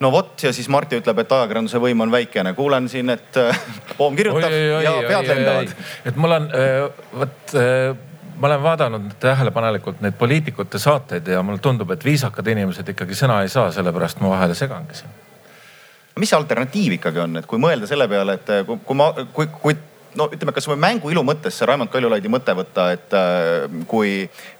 [0.00, 2.52] no vot ja siis Marti ütleb, et ajakirjanduse võim on väikene.
[2.54, 3.64] kuulen siin, et äh,
[3.96, 5.74] Poom kirjutab oi, oi, ja pead lendavad.
[6.06, 6.52] et mul on
[7.18, 7.58] vot
[8.38, 13.40] ma olen vaadanud tähelepanelikult neid poliitikute saateid ja mulle tundub, et viisakad inimesed ikkagi sõna
[13.42, 15.10] ei saa, sellepärast ma vahele segangi siin.
[16.18, 19.46] mis see alternatiiv ikkagi on, et kui mõelda selle peale, et kui, kui ma, kui,
[19.62, 19.74] kui
[20.18, 24.12] no ütleme, kasvõi mängu ilu mõttes see Raimond Kaljulaidi mõte võtta, et äh, kui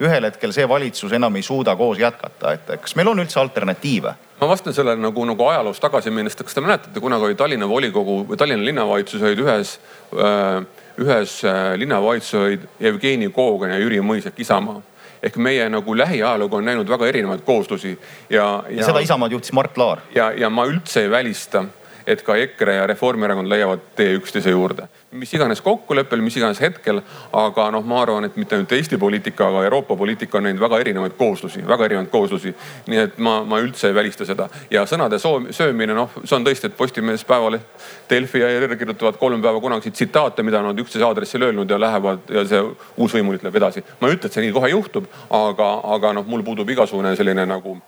[0.04, 4.14] ühel hetkel see valitsus enam ei suuda koos jätkata, et kas meil on üldse alternatiive?
[4.38, 8.20] ma vastan sellele nagu, nagu ajaloos tagasi minnes, kas te mäletate, kunagi oli Tallinna volikogu
[8.28, 9.78] või Tallinna linnavalitsus olid ühes
[10.14, 10.60] äh,
[10.98, 14.78] ühes äh, linnavalitsuses olid Jevgeni Kogan ja Jüri Mõisek Isamaa
[15.22, 17.90] ehk meie nagu lähiajalugu on näinud väga erinevaid kooslusi
[18.30, 18.76] ja, ja.
[18.78, 20.04] ja seda Isamaad juhtis Mart Laar.
[20.14, 21.64] ja, ja ma üldse ei välista
[22.08, 24.88] et ka EKRE ja Reformierakond leiavad tee üksteise juurde.
[25.10, 27.00] mis iganes kokkuleppel, mis iganes hetkel,
[27.32, 30.78] aga noh, ma arvan, et mitte ainult Eesti poliitika, aga Euroopa poliitika on näinud väga
[30.84, 32.54] erinevaid kooslusi, väga erinevaid kooslusi.
[32.86, 36.68] nii et ma, ma üldse ei välista seda ja sõnade söömine, noh, see on tõesti,
[36.68, 41.48] et Postimees, Päevaleht, Delfi ja ERR kirjutavad kolm päeva kunagiseid tsitaate, mida nad üksteise aadressil
[41.48, 42.64] öelnud ja lähevad ja see
[42.96, 43.84] uusvõimuliit läheb edasi.
[44.00, 47.46] ma ei ütle, et see nii kohe juhtub, aga, aga noh, mul puudub igasugune selline
[47.48, 47.78] nagu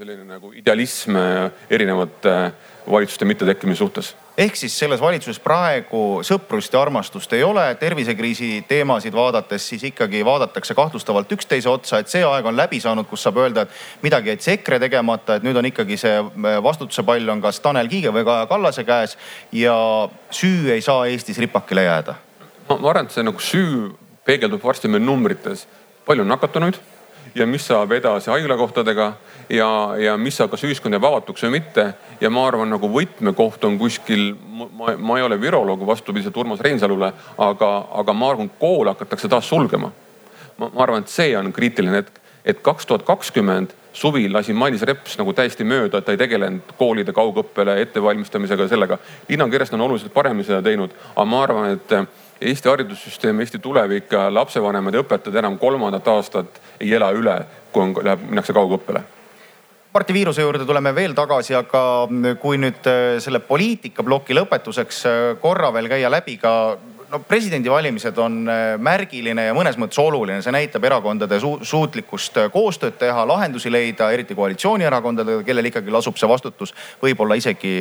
[0.00, 1.16] selline nagu idealism
[1.68, 2.34] erinevate
[2.90, 4.16] valitsuste mittetekkimise suhtes?
[4.38, 10.22] Ehk siis selles valitsuses praegu sõprust ja armastust ei ole, tervisekriisi teemasid vaadates siis ikkagi
[10.24, 14.32] vaadatakse kahtlustavalt üksteise otsa, et see aeg on läbi saanud, kus saab öelda, et midagi
[14.32, 18.14] jättis EKRE tegemata, et nüüd on ikkagi see äh, vastutuse pall on kas Tanel Kiige
[18.14, 19.18] või Kaja Kallase käes
[19.52, 19.74] ja
[20.30, 22.14] süü ei saa Eestis ripakile jääda.
[22.68, 23.90] ma arvan, et see nagu süü
[24.24, 25.66] peegeldub varsti meil numbrites,
[26.06, 26.78] palju on nakatunuid
[27.34, 29.12] ja mis saab edasi haiglakohtadega
[29.50, 31.86] ja, ja mis saab, kas ühiskond jääb avatuks või mitte.
[32.20, 37.12] ja ma arvan, nagu võtmekoht on kuskil, ma, ma ei ole viroloog vastupidiselt Urmas Reinsalule,
[37.38, 37.70] aga,
[38.02, 39.92] aga ma arvan, koole hakatakse taas sulgema.
[40.58, 45.18] ma, arvan, et see on kriitiline hetk, et kaks tuhat kakskümmend suvi lasi Mailis Reps
[45.18, 48.98] nagu täiesti mööda, et ta ei tegelenud koolide kaugõppele ettevalmistamisega ja sellega.
[49.28, 51.96] Liina Kersna on oluliselt paremini seda teinud, aga ma arvan, et
[52.40, 57.34] Eesti haridussüsteem, Eesti tulevik, lapsevanemad ja õpetajad enam kolmandat aastat ei ela üle,
[57.72, 59.02] kui on, läheb, minnakse kaugõppele
[59.94, 61.80] Marti Viiruse juurde tuleme veel tagasi, aga
[62.38, 66.52] kui nüüd äh, selle poliitikaploki lõpetuseks äh, korra veel käia läbi ka
[67.10, 73.00] no presidendivalimised on äh, märgiline ja mõnes mõttes oluline, see näitab erakondade su suutlikkust koostööd
[73.02, 76.70] teha, lahendusi leida, eriti koalitsioonierakondadega, kellel ikkagi lasub see vastutus
[77.02, 77.74] võib-olla isegi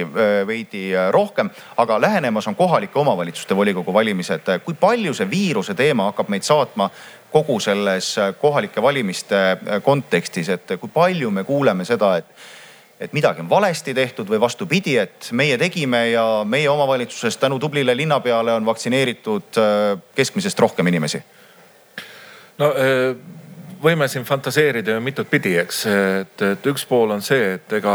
[0.49, 1.53] veidi rohkem.
[1.77, 4.49] aga lähenemas on kohalike omavalitsuste volikogu valimised.
[4.65, 6.89] kui palju see viiruse teema hakkab meid saatma
[7.31, 12.47] kogu selles äh, kohalike valimiste äh, kontekstis, et kui palju me kuuleme seda, et
[12.99, 17.93] et midagi on valesti tehtud või vastupidi, et meie tegime ja meie omavalitsuses tänu tublile
[17.95, 21.21] linnapeale on vaktsineeritud äh, keskmisest rohkem inimesi?
[22.59, 22.73] no
[23.83, 27.93] võime siin fantaseerida ju mitut pidi, eks, et, et üks pool on see, et ega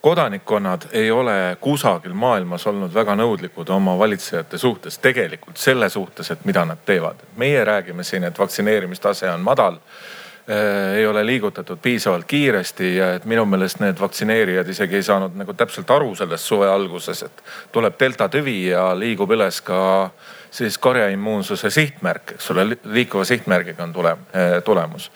[0.00, 6.44] kodanikkonnad ei ole kusagil maailmas olnud väga nõudlikud oma valitsejate suhtes, tegelikult selle suhtes, et
[6.44, 7.16] mida nad teevad.
[7.36, 10.96] meie räägime siin, et vaktsineerimistase on madal äh,.
[10.96, 15.52] ei ole liigutatud piisavalt kiiresti ja et minu meelest need vaktsineerijad isegi ei saanud nagu
[15.52, 20.10] täpselt aru sellest suve alguses, et tuleb delta tüvi ja liigub üles ka
[20.50, 24.26] siis karjaimmuunsuse sihtmärk, eks ole, liikuva sihtmärgiga on tulem,
[24.64, 25.10] tulemus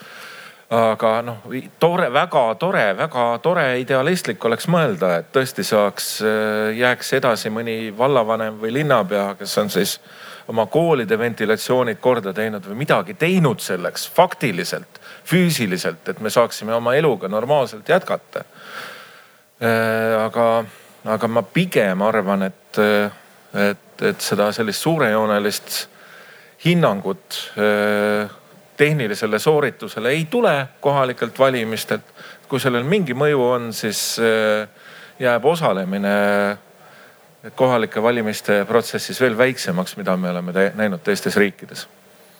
[0.70, 1.42] aga noh,
[1.78, 7.92] tore, väga tore, väga tore, idealistlik oleks mõelda, et tõesti saaks, äh, jääks edasi mõni
[7.96, 9.98] vallavanem või linnapea, kes on siis
[10.48, 16.94] oma koolide ventilatsioonid korda teinud või midagi teinud selleks faktiliselt, füüsiliselt, et me saaksime oma
[16.96, 18.44] eluga normaalselt jätkata.
[19.60, 20.64] Äh, aga,
[21.04, 22.80] aga ma pigem arvan, et,
[23.54, 25.84] et, et seda sellist suurejoonelist
[26.64, 27.36] hinnangut
[28.76, 32.02] tehnilisele sooritusele ei tule kohalikelt valimistelt.
[32.48, 34.68] kui sellel mingi mõju on, siis äh,
[35.18, 36.10] jääb osalemine
[37.54, 41.88] kohalike valimiste protsessis veel väiksemaks, mida me oleme näinud teistes riikides.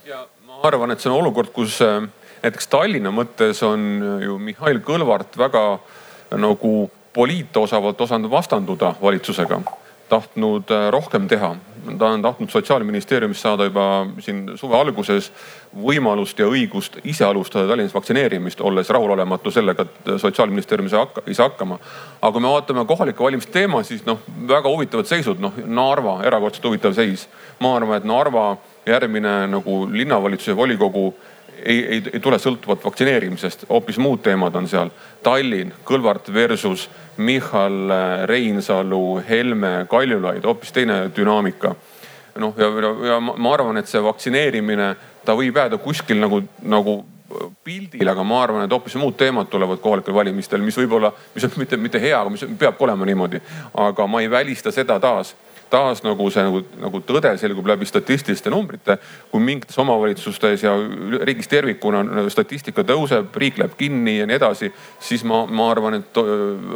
[0.04, 2.02] ja ma arvan, et see on olukord, kus äh,
[2.42, 5.64] näiteks Tallinna mõttes on ju Mihhail Kõlvart väga
[6.36, 9.60] nagu poliitosavalt osanud vastanduda valitsusega
[10.08, 11.54] tahtnud äh, rohkem teha.
[11.98, 15.30] Ta on tahtnud sotsiaalministeeriumist saada juba siin suve alguses
[15.74, 21.34] võimalust ja õigust ise alustada Tallinnas vaktsineerimist, olles rahulolematu sellega, et sotsiaalministeerium ei saa, ei
[21.34, 21.78] saa hakkama.
[22.22, 26.64] aga kui me vaatame kohalike valimiste teema, siis noh, väga huvitavad seisud, noh Narva, erakordselt
[26.70, 27.28] huvitav seis.
[27.60, 31.14] ma arvan, et Narva järgmine nagu linnavalitsuse volikogu
[31.62, 34.92] ei, ei, ei tule sõltuvalt vaktsineerimisest, hoopis muud teemad on seal.
[35.22, 37.92] Tallinn, Kõlvart versus Michal,
[38.26, 41.74] Reinsalu, Helme, Kaljulaid, hoopis teine dünaamika.
[42.38, 47.04] noh, ja, ja, ja ma arvan, et see vaktsineerimine, ta võib jääda kuskil nagu, nagu
[47.64, 51.54] pildil, aga ma arvan, et hoopis muud teemad tulevad kohalikel valimistel, mis võib-olla, mis on
[51.62, 53.40] mitte, mitte hea, aga mis peabki olema niimoodi.
[53.74, 55.34] aga ma ei välista seda taas
[55.70, 58.98] taas nagu see nagu, nagu tõde selgub läbi statistiliste numbrite.
[59.30, 60.74] kui mingites omavalitsustes ja
[61.26, 64.70] riigis tervikuna statistika tõuseb, riik läheb kinni ja nii edasi,
[65.02, 66.20] siis ma, ma arvan, et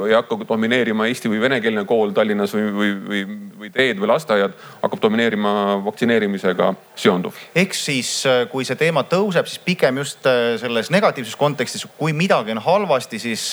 [0.08, 3.22] ei hakka domineerima eesti või venekeelne kool Tallinnas või, või, või,
[3.62, 5.54] või teed või lasteaiad, hakkab domineerima
[5.86, 7.38] vaktsineerimisega seonduv.
[7.54, 8.12] ehk siis,
[8.52, 10.26] kui see teema tõuseb, siis pigem just
[10.60, 13.50] selles negatiivses kontekstis, kui midagi on halvasti, siis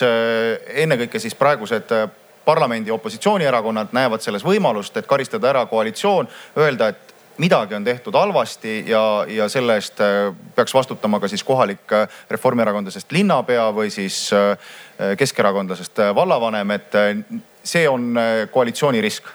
[0.85, 1.91] ennekõike siis praegused
[2.45, 6.27] parlamendi opositsioonierakonnad näevad selles võimalust, et karistada ära koalitsioon,
[6.57, 11.43] öelda, et midagi on tehtud halvasti ja, ja selle eest äh, peaks vastutama ka siis
[11.43, 14.55] kohalik äh, reformierakondlasest linnapea või siis äh,
[15.17, 16.93] keskerakondlasest vallavanem, et
[17.63, 18.15] see on
[18.51, 19.27] koalitsiooni risk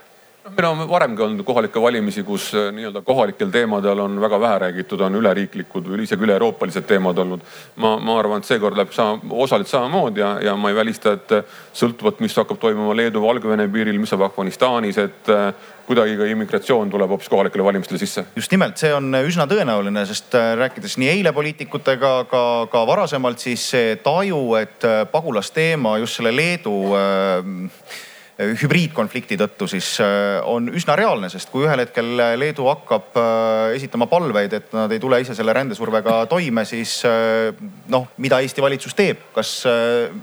[0.56, 5.00] meil on varemgi olnud kohalikke valimisi, kus äh, nii-öelda kohalikel teemadel on väga vähe räägitud,
[5.00, 7.44] on üleriiklikud või isegi üle-euroopalised teemad olnud.
[7.76, 11.32] ma, ma arvan, et seekord läheb sama, osaliselt samamoodi ja, ja ma ei välista, et
[11.36, 15.54] äh, sõltuvalt, mis hakkab toimuma Leedu-Valgevene piiril, mis saab Afganistanis, et äh,
[15.86, 18.24] kuidagi ka immigratsioon tuleb hoopis kohalikele valimistele sisse.
[18.36, 23.64] just nimelt, see on üsna tõenäoline, sest rääkides nii eile poliitikutega, ka, ka varasemalt, siis
[23.74, 28.06] see taju, et pagulasteema just selle Leedu äh,
[28.40, 34.09] hübriidkonflikti tõttu, siis äh, on üsna reaalne, sest kui ühel hetkel Leedu hakkab äh, esitama
[34.11, 37.50] palveid, et nad ei tule ise selle rändesurvega toime, siis äh,
[37.92, 39.53] noh, mida Eesti valitsus teeb, kas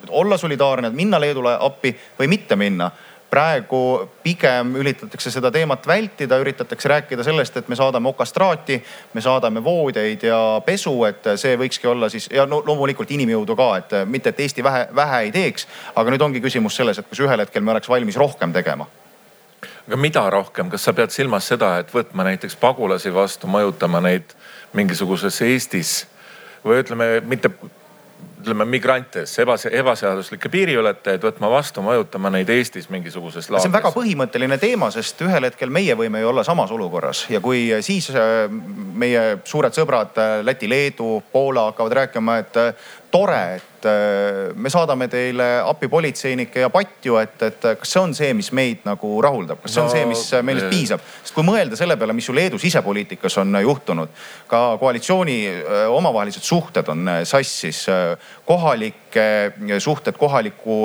[0.10, 2.89] olla solidaarne, minna Leedule appi või mitte minna
[3.29, 3.79] praegu
[4.23, 8.77] pigem üritatakse seda teemat vältida, üritatakse rääkida sellest, et me saadame okastraati,
[9.13, 13.71] me saadame voodeid ja pesu, et see võikski olla siis ja no, loomulikult inimjõudu ka,
[13.81, 15.67] et mitte, et Eesti vähe, vähe ei teeks.
[15.95, 18.87] aga nüüd ongi küsimus selles, et kas ühel hetkel me oleks valmis rohkem tegema
[19.87, 24.35] aga mida rohkem, kas sa pead silmas seda, et võtma näiteks pagulasi vastu, mõjutama neid
[24.75, 25.93] mingisuguses Eestis
[26.65, 27.51] või ütleme, mitte
[28.41, 33.65] ütleme migrantes, ebase-, ebaseaduslikke piiriületajaid võtma vastu, mõjutama neid Eestis mingisuguses laagris.
[33.65, 37.41] see on väga põhimõtteline teema, sest ühel hetkel meie võime ju olla samas olukorras ja
[37.43, 38.45] kui siis äh,
[38.93, 42.62] meie suured sõbrad äh, Läti, Leedu, Poola hakkavad rääkima, et
[43.11, 48.15] tore, et äh, me saadame teile appi politseinikke ja patju, et, et kas see on
[48.17, 51.03] see, mis meid nagu rahuldab, kas see on see, mis meist piisab?
[51.21, 54.11] sest kui mõelda selle peale, mis ju Leedu sisepoliitikas on juhtunud,
[54.51, 57.85] ka koalitsiooni äh, omavahelised suhted on äh, sassis,
[58.47, 59.23] kohalike
[59.81, 60.75] suhted kohaliku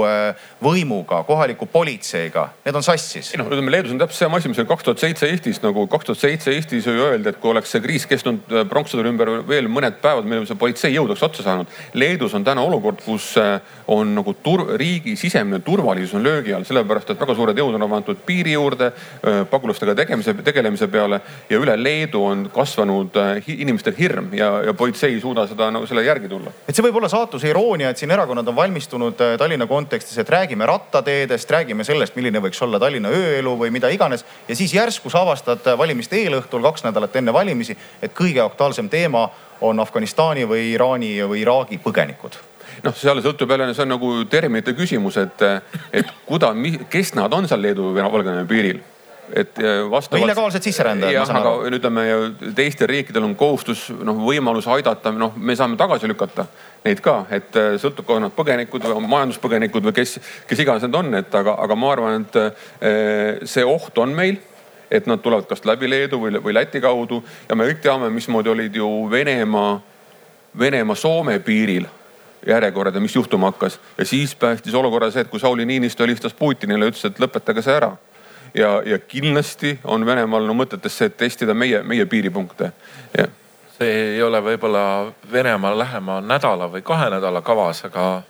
[0.62, 3.32] võimuga, kohaliku politseiga, need on sassis.
[3.34, 5.84] ei noh, ütleme Leedus on täpselt sama asi, mis oli kaks tuhat seitse Eestis nagu
[5.90, 9.68] kaks tuhat seitse Eestis ju öeldi, et kui oleks see kriis kestnud pronkssõduri ümber veel
[9.70, 11.76] mõned päevad, meil see politseijõud oleks otsa saanud.
[12.12, 16.64] Leedus on täna olukord, kus äh, on nagu tur, riigi sisemine turvalisus on löögi all,
[16.68, 21.60] sellepärast et väga suured jõud on antud piiri juurde äh, pagulastega tegemise, tegelemise peale ja
[21.60, 26.04] üle Leedu on kasvanud äh, inimestel hirm ja, ja politsei ei suuda seda nagu selle
[26.04, 26.52] järgi tulla.
[26.68, 30.68] et see võib olla saatuse iroonia, et siin erakonnad on valmistunud Tallinna kontekstis, et räägime
[30.68, 34.26] rattateedest, räägime sellest, milline võiks olla Tallinna ööelu või mida iganes.
[34.48, 39.30] ja siis järsku sa avastad valimiste eelõhtul, kaks nädalat enne valimisi, et kõige aktuaalsem teema
[39.62, 42.38] on Afganistani või Iraani või Iraagi põgenikud
[42.82, 45.44] noh, seal sõltub jälle, see on nagu terminite küsimus, et,
[45.92, 46.54] et kuda,
[46.90, 48.82] kes nad on seal Leedu või Valgevene piiril
[49.32, 49.56] et
[49.90, 50.20] vastavalt.
[50.20, 51.14] no illegaalsed sisserändajad.
[51.14, 52.02] jah, aga ütleme
[52.56, 56.46] teistel riikidel on kohustus, noh võimalus aidata, noh, me saame tagasi lükata
[56.84, 60.18] neid ka, et äh, sõltub, kas nad põgenikud või majanduspõgenikud või kes,
[60.50, 64.40] kes iganes need on, et aga, aga ma arvan, et äh, see oht on meil
[64.92, 68.52] et nad tulevad kas läbi Leedu või, või Läti kaudu ja me kõik teame, mismoodi
[68.52, 69.80] olid ju Venemaa,
[70.58, 71.88] Venemaa-Soome piiril
[72.46, 73.80] järjekorrad ja mis juhtuma hakkas.
[73.98, 77.74] ja siis päästis olukorra see, et kui Sauli Niinistö helistas Putinile, ütles, et lõpetage see
[77.74, 77.96] ära.
[78.54, 82.72] ja, ja kindlasti on Venemaal no mõtetes see, et testida meie, meie piiripunkte.
[83.78, 88.22] see ei ole võib-olla Venemaa lähema nädala või kahe nädala kavas, aga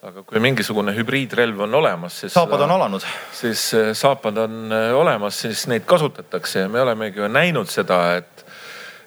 [0.00, 2.32] aga kui mingisugune hübriidrelv on olemas, siis.
[2.32, 3.04] saapad on alanud.
[3.36, 8.00] siis äh, saapad on äh, olemas, siis neid kasutatakse ja me olemegi ju näinud seda,
[8.16, 8.46] et,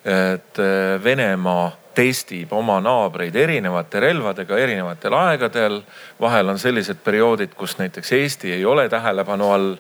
[0.05, 5.81] et äh, Venemaa testib oma naabreid erinevate relvadega erinevatel aegadel.
[6.21, 9.75] vahel on sellised perioodid, kus näiteks Eesti ei ole tähelepanu all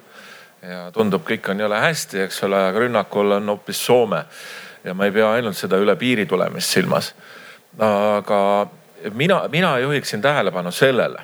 [0.63, 4.25] ja tundub, kõik on jõle hästi, eks ole, aga rünnakul on hoopis Soome.
[4.83, 7.13] ja ma ei pea ainult seda üle piiri tulemist silmas.
[7.77, 8.39] aga
[9.11, 11.21] mina, mina juhiksin tähelepanu sellele,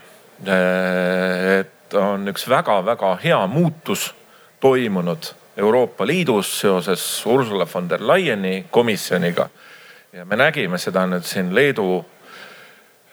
[1.60, 4.14] et on üks väga-väga hea muutus
[4.60, 9.50] toimunud Euroopa Liidus seoses Ursula von der Leyeni komisjoniga.
[10.14, 12.00] ja me nägime seda nüüd siin Leedu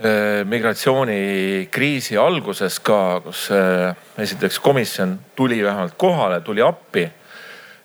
[0.00, 7.04] eh, migratsioonikriisi alguses ka, kus eh, esiteks komisjon tuli vähemalt kohale, tuli appi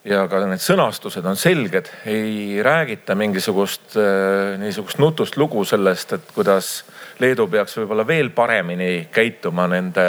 [0.07, 6.31] ja ka need sõnastused on selged, ei räägita mingisugust äh, niisugust nutust lugu sellest, et
[6.35, 6.81] kuidas
[7.21, 10.07] Leedu peaks võib-olla veel paremini käituma nende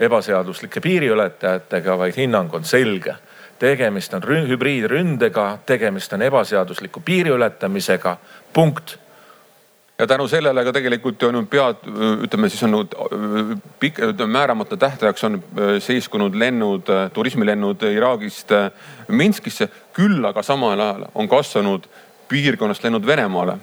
[0.00, 3.14] ebaseaduslike piiriületajatega, vaid hinnang on selge.
[3.60, 8.16] tegemist on hübriidründega, tegemist on ebaseadusliku piiri ületamisega,
[8.52, 8.96] punkt
[10.00, 11.84] ja tänu sellele ka tegelikult on pead,
[12.24, 12.78] ütleme siis on
[13.80, 15.40] pikk, määramata tähtajaks on
[15.78, 18.54] seiskunud lennud, turismilennud Iraagist
[19.08, 19.68] Minskisse.
[19.92, 21.86] küll aga samal ajal on kasvanud
[22.28, 23.58] piirkonnast lennud Venemaale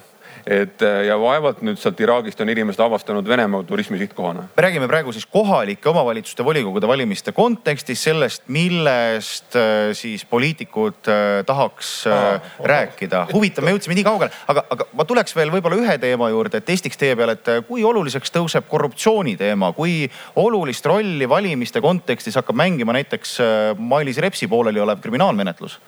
[0.47, 4.45] et äh, ja vaevalt nüüd sealt Iraagist on inimesed avastanud Venemaa turismi sihtkohana.
[4.55, 11.43] me räägime praegu siis kohalike omavalitsuste volikogude valimiste kontekstis sellest, millest äh, siis poliitikud äh,
[11.45, 13.25] tahaks Aa, rääkida.
[13.33, 16.69] huvitav, me jõudsime nii kaugele, aga, aga ma tuleks veel võib-olla ühe teema juurde, et
[16.69, 20.05] testiks teie peale, et kui oluliseks tõuseb korruptsiooni teema, kui
[20.39, 23.37] olulist rolli valimiste kontekstis hakkab mängima näiteks
[23.77, 25.79] Mailis Repsi pooleliolev kriminaalmenetlus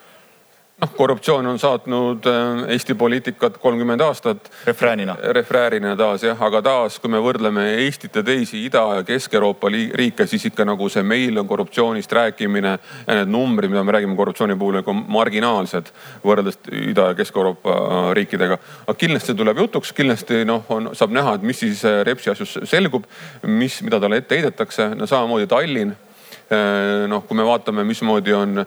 [0.82, 4.52] noh, korruptsioon on saatnud äh, Eesti poliitikat kolmkümmend aastat.
[4.66, 5.16] refräänina.
[5.22, 10.28] refräänina taas jah, aga taas, kui me võrdleme Eestit ja teisi Ida- ja Kesk-Euroopa riike,
[10.28, 14.56] siis ikka nagu see meil on korruptsioonist rääkimine ja need numbrid, mida me räägime korruptsiooni
[14.56, 15.92] puhul nagu marginaalsed
[16.24, 18.60] võrreldes Ida- ja Kesk-Euroopa äh, riikidega.
[18.88, 22.60] aga kindlasti tuleb jutuks, kindlasti noh, on, saab näha, et mis siis äh, Repsi asjus
[22.64, 23.08] selgub,
[23.44, 24.94] mis, mida talle ette heidetakse.
[24.96, 25.96] no samamoodi Tallinn
[26.50, 28.64] noh, kui me vaatame, mismoodi on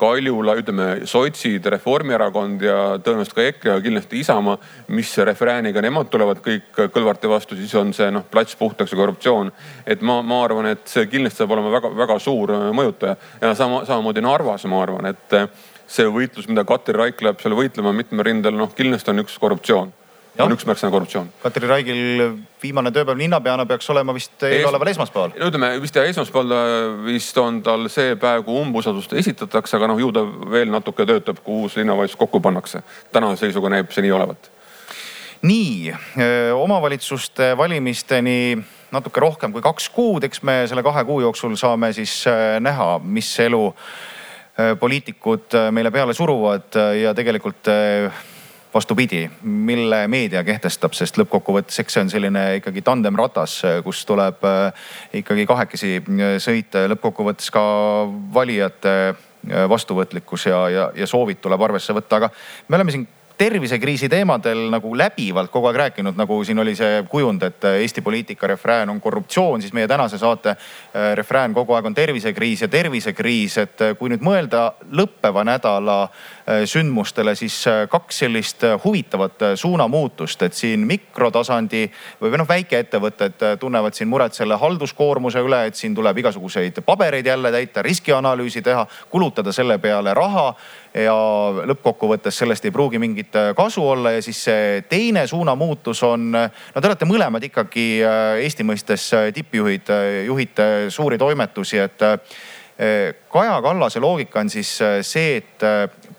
[0.00, 4.56] Kaljula, ütleme sotsid, Reformierakond ja tõenäoliselt ka EKRE ja kindlasti Isamaa,
[4.96, 9.52] mis refrääniga nemad tulevad kõik Kõlvarti vastu, siis on see noh plats puhtaks ja korruptsioon.
[9.86, 14.24] et ma, ma arvan, et see kindlasti saab olema väga-väga suur mõjutaja ja sama, samamoodi
[14.24, 15.38] Narvas ma arvan, et
[15.92, 19.92] see võitlus, mida Katri Raik läheb seal võitlema mitmel rindel, noh kindlasti on üks korruptsioon.
[20.40, 21.28] On üks märksõna korruptsioon.
[21.42, 22.22] Katri Raigil
[22.62, 25.34] viimane tööpäev linnapeana peaks olema vist eeloleval esmaspäeval.
[25.36, 29.90] no ütleme vist jah, esmaspäeval äh, vist on tal see päev, kui umbusaldust esitatakse, aga
[29.92, 32.82] noh, ju ta veel natuke töötab, kui uus linnavalitsus kokku pannakse.
[33.12, 34.50] tänase seisuga näib see nii olevat.
[35.42, 35.92] nii
[36.54, 38.56] omavalitsuste valimisteni
[38.92, 42.24] natuke rohkem kui kaks kuud, eks me selle kahe kuu jooksul saame siis
[42.60, 43.72] näha, mis elu
[44.80, 47.68] poliitikud meile peale suruvad ja tegelikult
[48.74, 54.84] vastupidi, mille meedia kehtestab, sest lõppkokkuvõttes eks see on selline ikkagi tandemratas, kus tuleb äh,
[55.20, 57.64] ikkagi kahekesi äh, sõita ja lõppkokkuvõttes ka
[58.34, 62.32] valijate äh, vastuvõtlikkus ja, ja, ja soovid tuleb arvesse võtta, aga
[62.68, 63.08] me oleme siin
[63.42, 68.46] tervisekriisi teemadel nagu läbivalt kogu aeg rääkinud, nagu siin oli see kujund, et Eesti poliitika
[68.46, 70.52] refrään on korruptsioon, siis meie tänase saate
[71.16, 73.56] refrään kogu aeg on tervisekriis ja tervisekriis.
[73.58, 75.98] et kui nüüd mõelda lõppeva nädala
[76.41, 81.84] Äh, sündmustele, siis äh, kaks sellist äh, huvitavat suunamuutust, et siin mikrotasandi
[82.22, 87.52] või noh, väikeettevõtted tunnevad siin muret selle halduskoormuse üle, et siin tuleb igasuguseid pabereid jälle
[87.54, 90.48] täita, riskianalüüsi teha, kulutada selle peale raha
[90.98, 91.14] ja
[91.70, 94.10] lõppkokkuvõttes sellest ei pruugi mingit kasu olla.
[94.10, 97.86] ja siis see teine suunamuutus on, no te olete mõlemad ikkagi
[98.42, 99.88] Eesti mõistes tippjuhid,
[100.26, 102.02] juhite suuri toimetusi, et
[103.32, 105.64] Kaja Kallase loogika on siis see, et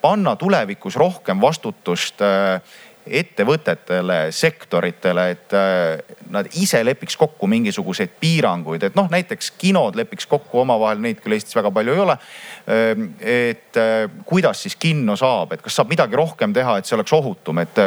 [0.03, 2.59] panna tulevikus rohkem vastutust äh,
[3.03, 10.27] ettevõtetele, sektoritele, et äh, nad ise lepiks kokku mingisuguseid piiranguid, et noh, näiteks kinod lepiks
[10.31, 12.17] kokku omavahel, neid küll Eestis väga palju ei ole.
[12.67, 16.99] Ähm, et äh, kuidas siis kinno saab, et kas saab midagi rohkem teha, et see
[16.99, 17.83] oleks ohutum, et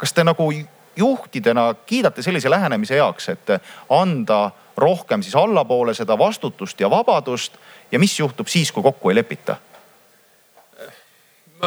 [0.00, 0.50] kas te nagu
[0.98, 3.56] juhtidena kiidate sellise lähenemise heaks, et
[3.94, 4.42] anda
[4.80, 7.58] rohkem siis allapoole seda vastutust ja vabadust
[7.92, 9.58] ja mis juhtub siis, kui kokku ei lepita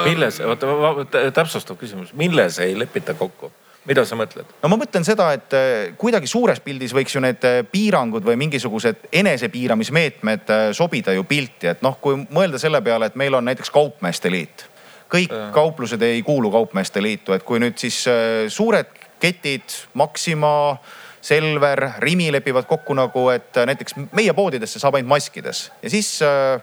[0.06, 3.52] milles, oota täpsustav küsimus, milles ei lepita kokku?
[3.86, 4.48] mida sa mõtled?
[4.64, 8.38] no ma mõtlen seda, et äh, kuidagi suures pildis võiks ju need äh, piirangud või
[8.46, 13.46] mingisugused enesepiiramismeetmed äh, sobida ju pilti, et noh, kui mõelda selle peale, et meil on
[13.50, 14.68] näiteks kaupmeeste liit.
[15.14, 15.50] kõik äh.
[15.54, 18.06] kauplused ei kuulu kaupmeeste liitu, et kui nüüd siis
[18.50, 20.78] suured ketid, Maxima,
[21.24, 26.60] Selver, Rimi lepivad kokku nagu, et näiteks meie poodidesse saab ainult maskides ja siis äh,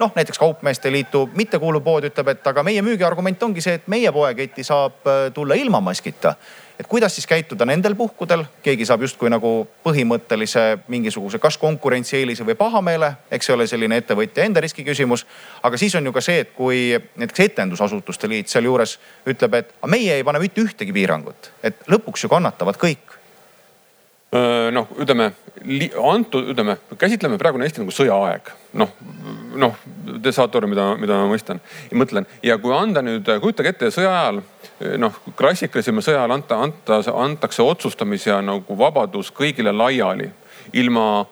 [0.00, 4.12] noh, näiteks Kaupmeeste Liitu mittekuuluv pood ütleb, et aga meie müügiargument ongi see, et meie
[4.12, 6.34] poeketti saab äh, tulla ilma maskita.
[6.80, 9.50] Et kuidas siis käituda nendel puhkudel, keegi saab justkui nagu
[9.84, 15.26] põhimõttelise mingisuguse kas konkurentsieelise või pahameele, eks see ole selline ettevõtja enda riski küsimus.
[15.62, 18.96] aga siis on ju ka see, et kui näiteks etendusasutuste liit sealjuures
[19.28, 23.19] ütleb, et meie ei pane mitte ühtegi piirangut, et lõpuks ju kannatavad kõik
[24.30, 25.32] noh, ütleme
[26.02, 28.52] antud, ütleme, käsitleme praegune Eesti nagu sõjaaeg.
[28.78, 28.92] noh,
[29.58, 29.74] noh,
[30.22, 31.58] te saate aru, mida, mida ma mõistan,
[31.92, 34.40] mõtlen ja kui anda nüüd, kujutage ette sõja ajal,
[35.02, 40.30] noh klassikalisema sõja ajal anta, anta, antakse otsustamise ja nagu vabadus kõigile laiali
[40.72, 41.26] ilma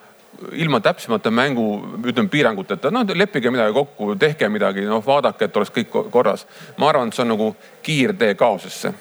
[0.55, 1.65] ilma täpsemate mängu,
[2.07, 6.47] ütleme piiranguteta, noh leppige midagi kokku, tehke midagi, noh vaadake, et oleks kõik korras.
[6.79, 7.49] ma arvan, et see on nagu
[7.83, 8.93] kiirtee kaosesse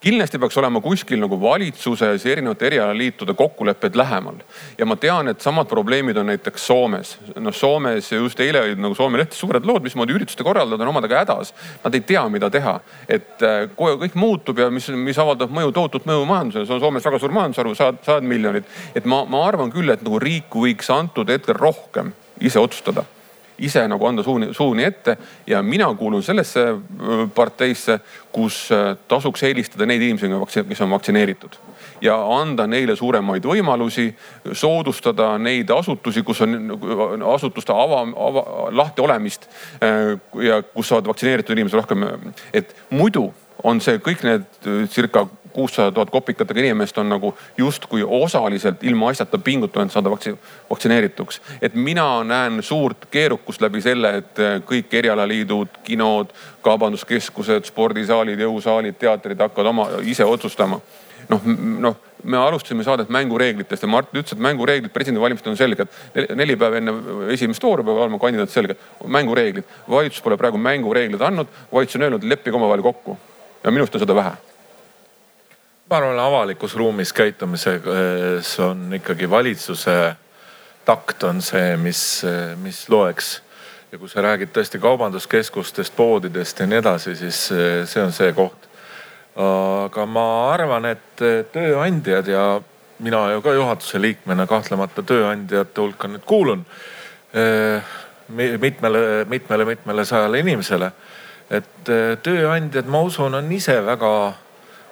[0.00, 4.38] kindlasti peaks olema kuskil nagu valitsuses erinevate erialaliitude kokkulepped lähemal.
[4.78, 7.18] ja ma tean, et samad probleemid on näiteks Soomes.
[7.36, 11.24] noh, Soomes just eile olid nagu Soome lehtedes suured lood, mismoodi ürituste korraldajad on omadega
[11.24, 11.52] hädas.
[11.84, 12.78] Nad ei tea, mida teha,
[13.08, 16.66] et äh, kõik muutub ja mis, mis avaldab mõju, tohutut mõju majandusele.
[16.66, 18.64] see on Soomes väga suur majandusharu, sajad, sajad miljonid.
[18.94, 23.04] et ma, ma arvan küll, et nagu riik võiks antud hetkel rohkem ise otsustada
[23.58, 26.66] ise nagu anda suuni, suuni ette ja mina kuulun sellesse
[27.34, 27.98] parteisse,
[28.32, 28.68] kus
[29.08, 30.30] tasuks eelistada neid inimesi,
[30.68, 31.58] kes on vaktsineeritud
[32.02, 34.08] ja anda neile suuremaid võimalusi,
[34.52, 38.44] soodustada neid asutusi, kus on asutuste ava, ava,
[38.74, 39.48] lahti olemist
[40.42, 42.06] ja kus saavad vaktsineeritud inimesed rohkem.
[42.52, 43.28] et muidu
[43.64, 44.46] on see kõik need
[44.92, 50.36] circa kuussada tuhat kopikatega inimest on nagu justkui osaliselt ilma asjata pingutanud saada vaktsi-,
[50.70, 51.40] vaktsineerituks.
[51.62, 56.32] et mina näen suurt keerukust läbi selle, et kõik erialaliidud, kinod,
[56.62, 60.80] kaubanduskeskused, spordisaalid, jõusaalid, teatrid hakkavad oma ise otsustama.
[61.28, 61.40] noh,
[61.78, 65.88] noh me alustasime saadet mängureeglitest ja Mart ütles, et mängureeglid presidendivalimistel on selged.
[66.34, 66.94] neli päeva enne
[67.32, 68.76] esimest vooru peavad olema kandidaat selged.
[69.06, 73.18] mängureeglid, valitsus pole praegu mängureeglid andnud, valitsus on öelnud, leppige omavahel kokku
[73.64, 74.36] ja minu arust on seda vähe
[75.88, 80.16] ma arvan, avalikus ruumis käitumises on ikkagi valitsuse
[80.84, 82.22] takt on see, mis,
[82.62, 83.42] mis loeks.
[83.92, 88.68] ja kui sa räägid tõesti kaubanduskeskustest, poodidest ja nii edasi, siis see on see koht.
[89.40, 91.22] aga ma arvan, et
[91.52, 92.44] tööandjad ja
[92.98, 96.66] mina ju ka juhatuse liikmena kahtlemata tööandjate hulka nüüd kuulun
[98.28, 100.92] mitmele, mitmele, mitmele sajale inimesele.
[101.50, 104.12] et tööandjad, ma usun, on ise väga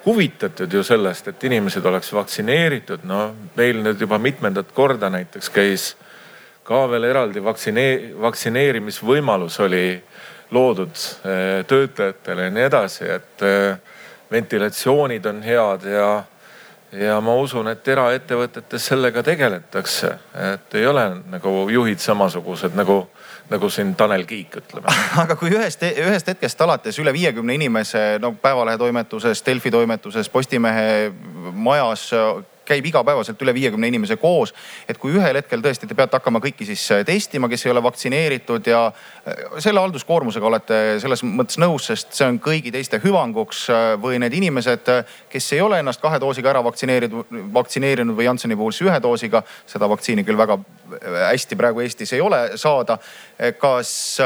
[0.06, 3.04] huvitatud ju sellest, et inimesed oleks vaktsineeritud.
[3.04, 5.96] no meil nüüd juba mitmendat korda näiteks käis
[6.66, 10.02] ka veel eraldi vaktsine-, vaktsineerimisvõimalus oli
[10.50, 13.76] loodud eh, töötajatele ja nii edasi, et eh,
[14.30, 16.08] ventilatsioonid on head ja,
[16.92, 20.12] ja ma usun, et eraettevõtetes sellega tegeletakse,
[20.52, 23.02] et ei ole nagu juhid samasugused nagu
[23.50, 24.88] nagu siin Tanel Kiik ütleb.
[25.22, 31.12] Aga kui ühest, ühest hetkest alates üle viiekümne inimese, no Päevalehe toimetuses, Delfi toimetuses, Postimehe
[31.52, 32.10] majas
[32.66, 34.54] käib igapäevaselt üle viiekümne inimese koos.
[34.88, 37.82] et kui ühel hetkel tõesti te peate hakkama kõiki siis äh, testima, kes ei ole
[37.82, 43.66] vaktsineeritud ja äh, selle halduskoormusega olete selles mõttes nõus, sest see on kõigi teiste hüvanguks
[43.70, 44.92] äh, või need inimesed,
[45.32, 49.42] kes ei ole ennast kahe doosiga ära vaktsineeritud, vaktsineerinud või Jansseni puhul siis ühe doosiga,
[49.66, 50.58] seda vaktsiini küll väga
[51.30, 52.98] hästi praegu Eestis ei ole saada.
[53.60, 54.20] kas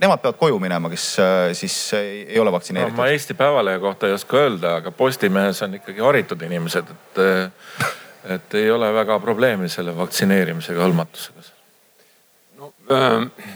[0.00, 3.02] nemad peavad koju minema, kes äh, siis ei ole vaktsineeritud no,?
[3.02, 7.92] ma Eesti Päevalehe kohta ei oska öelda, aga Postimehes on ikkagi haritud inimesed, et, äh,
[8.36, 11.46] et ei ole väga probleemi selle vaktsineerimisega, hõlmatusega
[12.60, 13.46] no, äh,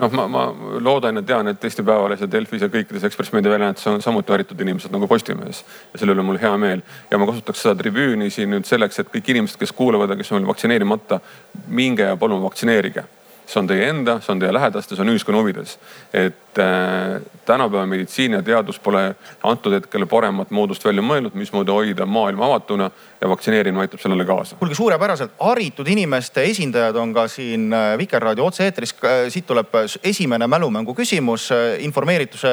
[0.00, 0.46] noh, ma, ma
[0.80, 4.32] loodan ja tean, et Eesti Päevalehes ja Delfis ja kõikides Ekspress Meedia väljaannetes on samuti
[4.32, 5.64] haritud inimesed nagu Postimehes.
[5.92, 9.02] ja selle üle on mul hea meel ja ma kasutaks seda tribüüni siin nüüd selleks,
[9.02, 11.20] et kõik inimesed, kes kuulavad ja kes on veel vaktsineerimata,
[11.68, 13.04] minge ja palun vaktsineerige
[13.46, 15.78] see on teie enda, see on teie lähedaste, see on ühiskonna huvides.
[16.12, 22.06] et äh, tänapäeva meditsiin ja teadus pole antud hetkel paremat moodust välja mõelnud, mismoodi hoida
[22.06, 22.90] maailma avatuna
[23.20, 24.56] ja vaktsineerimine aitab sellele kaasa.
[24.58, 28.94] kuulge suurepäraselt, haritud inimeste esindajad on ka siin äh, Vikerraadio otse-eetris.
[29.04, 32.48] Äh, siit tuleb esimene mälumängu küsimus, äh, informeerituse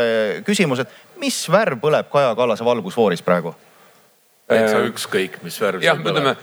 [0.46, 3.56] küsimus, et mis värv põleb Kaja Kallase valgusfooris praegu?
[4.50, 6.34] Täitsa äh, ükskõik, mis värv jah, ütleme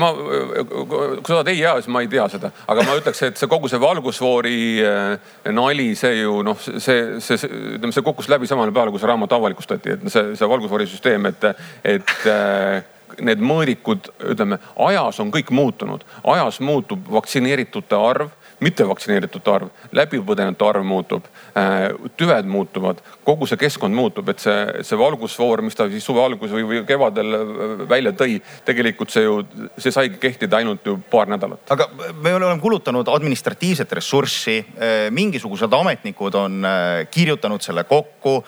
[0.00, 3.40] ma, kui sa tahad ei jaa, siis ma ei tea seda, aga ma ütleks, et
[3.40, 4.56] see kogu see valgusfoori
[4.86, 9.10] äh, nali, see ju noh, see, see, ütleme, see kukkus läbi samal päeval, kui see
[9.10, 11.48] raamat avalikustati, et see, see valgusfoori süsteem, et,
[11.84, 12.80] et äh,
[13.26, 14.58] need mõõdikud, ütleme
[14.88, 18.32] ajas on kõik muutunud, ajas muutub vaktsineeritute arv
[18.64, 21.26] mittevaktsineeritute arv, läbipõdenute arv muutub,
[21.56, 26.22] äh, tüved muutuvad, kogu see keskkond muutub, et see, see valgusfoor, mis ta siis suve
[26.24, 29.42] alguses või, või kevadel äh, välja tõi, tegelikult see ju,
[29.76, 31.66] see saigi kehtida ainult ju paar nädalat.
[31.70, 31.88] aga
[32.24, 36.64] me oleme kulutanud administratiivset ressurssi, äh, mingisugused ametnikud on
[37.10, 38.44] kirjutanud selle kokku.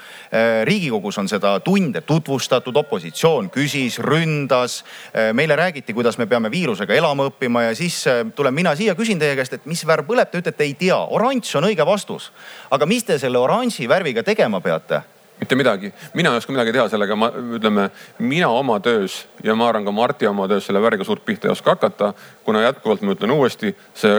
[0.64, 4.84] riigikogus on seda tunde tutvustatud, opositsioon küsis, ründas.
[5.32, 8.04] meile räägiti, kuidas me peame viirusega elama õppima ja siis
[8.36, 10.96] tulen mina siia, küsin teie käest, et mis värv põleb, te ütlete ei tea.
[10.96, 12.32] oranž on õige vastus.
[12.70, 15.02] aga mis te selle oranži värviga tegema peate?
[15.38, 17.88] mitte midagi, mina ei oska midagi teha sellega, ma ütleme,
[18.18, 21.52] mina oma töös ja ma arvan ka Marti oma töös selle värviga suurt pihta ei
[21.52, 22.12] oska hakata.
[22.44, 24.16] kuna jätkuvalt ma ütlen uuesti, see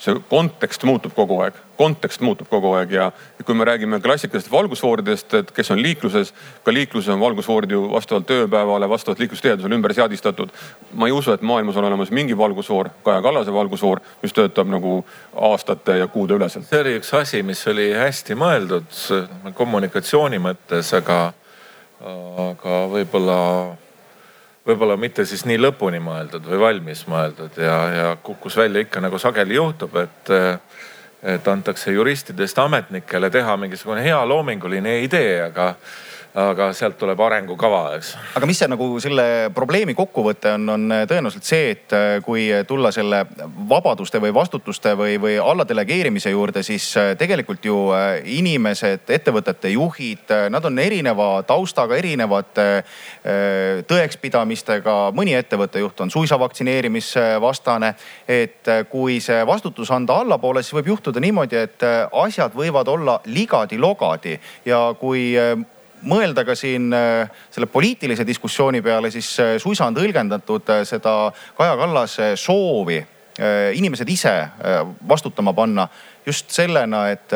[0.00, 3.10] see kontekst muutub kogu aeg, kontekst muutub kogu aeg ja
[3.44, 6.32] kui me räägime klassikalistest valgusfooridest, et kes on liikluses,
[6.64, 10.54] ka liikluses on valgusfoorid ju vastavalt tööpäevale, vastavalt liiklustihedusele ümber seadistatud.
[10.94, 15.04] ma ei usu, et maailmas on olemas mingi valgusfoor, Kaja Kallase valgusfoor, mis töötab nagu
[15.34, 16.64] aastate ja kuude üleselt.
[16.68, 21.20] see oli üks asi, mis oli hästi mõeldud kommunikatsiooni mõttes, aga
[22.00, 23.38] aga võib-olla,
[24.70, 29.18] võib-olla mitte siis nii lõpuni mõeldud või valmis mõeldud ja, ja kukkus välja ikka nagu
[29.18, 30.32] sageli juhtub, et,
[31.36, 35.74] et antakse juristidest ametnikele teha mingisugune hea loominguline idee, aga
[36.34, 38.12] aga sealt tuleb arengukava, eks.
[38.38, 39.24] aga mis see nagu selle
[39.54, 43.24] probleemi kokkuvõte on, on tõenäoliselt see, et äh, kui tulla selle
[43.70, 50.30] vabaduste või vastutuste või, või alladelegeerimise juurde, siis äh, tegelikult ju äh, inimesed, ettevõtete juhid,
[50.54, 52.68] nad on erineva taustaga, erinevate
[53.90, 54.94] tõekspidamistega.
[55.16, 57.94] mõni ettevõtte juht on suisa vaktsineerimisvastane.
[58.28, 64.38] et kui see vastutus anda allapoole, siis võib juhtuda niimoodi, et asjad võivad olla ligadi-logadi
[64.64, 65.34] ja kui
[66.06, 71.32] mõelda ka siin äh, selle poliitilise diskussiooni peale, siis äh, suisa on tõlgendatud äh, seda
[71.58, 73.00] Kaja Kallase soovi
[73.40, 74.32] inimesed ise
[75.08, 75.86] vastutama panna
[76.26, 77.32] just sellena, et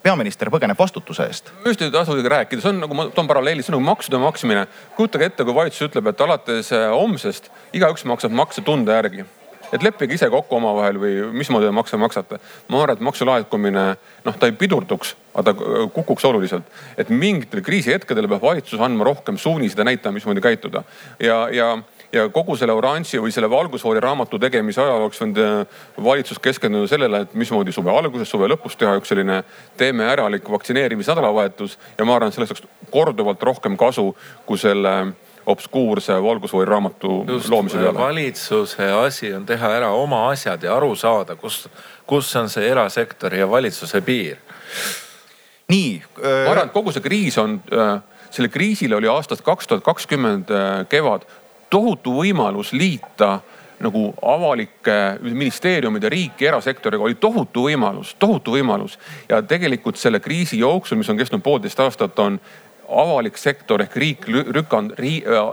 [0.00, 1.50] peaminister põgeneb vastutuse eest.
[1.66, 4.62] just ei tasu rääkida, see on nagu ma toon paralleeli, see on nagu maksude maksmine.
[4.96, 9.26] kujutage ette, kui valitsus ütleb, et alates homsest igaüks maksab makse tunde järgi
[9.72, 12.38] et leppige ise kokku omavahel või mismoodi te makse maksate.
[12.68, 13.84] ma arvan, et maksu laekumine,
[14.24, 16.64] noh, ta ei pidurduks, aga ta kukuks oluliselt.
[16.96, 20.82] et mingitel kriisihetkedel peab valitsus andma rohkem suuniseid ja näitama, mismoodi käituda.
[21.20, 21.78] ja, ja,
[22.12, 26.88] ja kogu selle oranži või selle valgusfoori raamatu tegemise ajal oleks võinud äh, valitsus keskenduda
[26.88, 29.42] sellele, et mismoodi suve alguses, suve lõpus teha üks selline
[29.76, 31.78] teeme äralik vaktsineerimisnädalavahetus.
[31.98, 34.14] ja ma arvan, sellest oleks korduvalt rohkem kasu
[34.46, 34.94] kui selle
[35.48, 37.98] obskuurse valgusfoori raamatu Just, loomise peale.
[37.98, 41.66] valitsuse asi on teha ära oma asjad ja aru saada, kus,
[42.06, 44.36] kus on see erasektori ja valitsuse piir.
[45.68, 46.44] nii äh....
[46.44, 50.52] ma arvan, et kogu see kriis on äh,, selle kriisile oli aastast kaks tuhat kakskümmend
[50.52, 51.24] äh, kevad
[51.70, 53.38] tohutu võimalus liita
[53.78, 58.98] nagu avalike ministeeriumide, riiki, erasektoriga oli tohutu võimalus, tohutu võimalus.
[59.28, 62.40] ja tegelikult selle kriisi jooksul, mis on kestnud poolteist aastat, on
[62.88, 65.46] avalik sektor ehk riik lükanud ri, äh,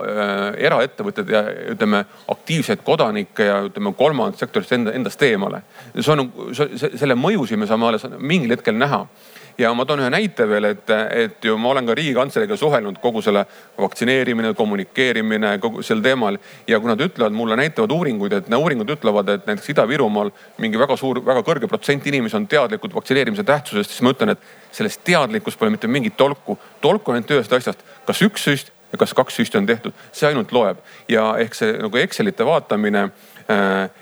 [0.68, 1.42] eraettevõtted ja
[1.74, 5.62] ütleme aktiivseid kodanikke ja ütleme kolmandat sektorist enda, endast eemale.
[5.98, 9.04] see on, selle mõjusid me saame alles mingil hetkel näha
[9.58, 13.22] ja ma toon ühe näite veel, et, et ju ma olen ka riigikantseleiga suhelnud kogu
[13.24, 13.44] selle
[13.78, 16.38] vaktsineerimine, kommunikeerimine, kogu sel teemal.
[16.66, 20.96] ja kui nad ütlevad mulle, näitavad uuringuid, et uuringud ütlevad, et näiteks Ida-Virumaal mingi väga
[20.96, 25.58] suur, väga kõrge protsent inimesi on teadlikud vaktsineerimise tähtsusest, siis ma ütlen, et sellest teadlikkust
[25.58, 26.58] pole mitte mingit tolku.
[26.80, 30.28] tolku on ainult ühest asjast, kas üks süst ja kas kaks süsti on tehtud, see
[30.28, 30.78] ainult loeb
[31.08, 33.08] ja ehk see nagu Excelite vaatamine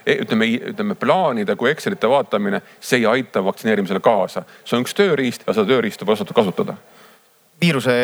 [0.06, 4.44] ütleme, ütleme plaanide kui Excelite vaatamine, see ei aita vaktsineerimisele kaasa.
[4.64, 6.76] see on üks tööriist ja seda tööriista tuleb osata kasutada.
[7.60, 7.94] viiruse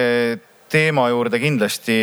[0.71, 1.95] teema juurde kindlasti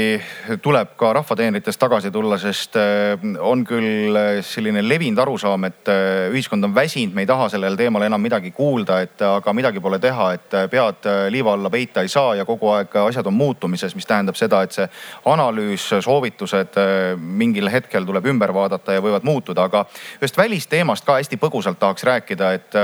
[0.61, 6.67] tuleb ka rahvateenritest tagasi tulla, sest äh, on küll selline levinud arusaam, et äh, ühiskond
[6.67, 10.27] on väsinud, me ei taha sellel teemal enam midagi kuulda, et aga midagi pole teha,
[10.35, 14.35] et pead liiva alla peita ei saa ja kogu aeg asjad on muutumises, mis tähendab
[14.35, 14.89] seda, et see
[15.31, 19.85] analüüs, soovitused äh, mingil hetkel tuleb ümber vaadata ja võivad muutuda, aga
[20.19, 22.81] ühest välisteemast ka hästi põgusalt tahaks rääkida, et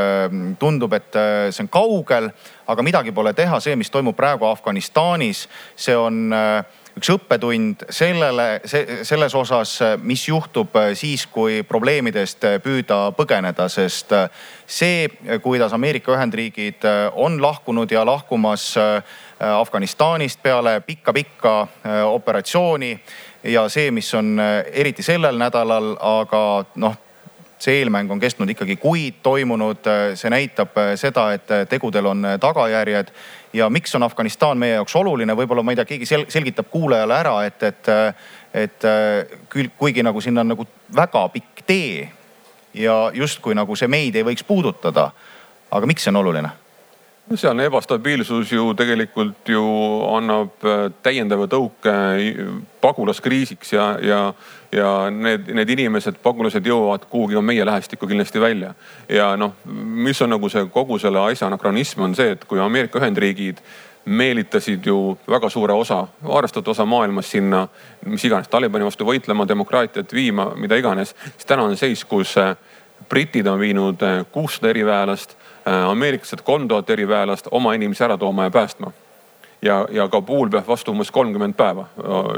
[0.59, 1.11] tundub, et
[1.51, 2.31] see on kaugel
[2.67, 6.63] aga midagi pole teha, see, mis toimub praegu Afganistanis, see on äh,
[6.97, 14.15] üks õppetund sellele, selles osas, mis juhtub äh, siis, kui probleemidest äh, püüda põgeneda, sest
[14.67, 15.07] see,
[15.43, 16.85] kuidas Ameerika Ühendriigid
[17.19, 18.73] on lahkunud ja lahkumas
[19.43, 21.53] Afganistanist peale pikka-pikka
[22.07, 22.93] operatsiooni
[23.51, 24.37] ja see, mis on
[24.71, 26.43] eriti sellel nädalal, aga
[26.79, 27.01] noh
[27.63, 29.87] see eelmäng on kestnud ikkagi kuid toimunud,
[30.19, 33.13] see näitab äh, seda, et äh, tegudel on äh, tagajärjed.
[33.53, 37.35] ja miks on Afganistan meie jaoks oluline, võib-olla ma ei tea, keegi selgitab kuulajale ära,
[37.45, 37.89] et, et,
[38.53, 38.87] et
[39.49, 42.09] küll, kuigi nagu sinna on nagu väga pikk tee
[42.73, 45.11] ja justkui nagu see meid ei võiks puudutada.
[45.71, 46.49] aga miks see on oluline?
[47.35, 49.63] Sealne ebastabiilsus ju tegelikult ju
[50.13, 51.93] annab äh, täiendava tõuke
[52.83, 54.19] pagulaskriisiks ja, ja,
[54.75, 58.73] ja need, need inimesed, pagulased jõuavad kuhugi ka meie lähestikku kindlasti välja.
[59.09, 62.99] ja noh, mis on nagu see kogu selle asja anakronism on see, et kui Ameerika
[62.99, 63.63] Ühendriigid
[64.05, 67.67] meelitasid ju väga suure osa, arvestatud osa maailmas sinna,
[68.05, 71.15] mis iganes Talibani vastu võitlema, demokraatiat viima, mida iganes.
[71.23, 72.57] siis täna on seis, kus äh,
[73.09, 78.51] britid on viinud äh, kuussada eriväelast ameeriklased kolm tuhat eriväelast oma inimesi ära tooma ja
[78.51, 78.91] päästma.
[79.61, 81.85] ja, ja Kabul peab vastu umbes kolmkümmend päeva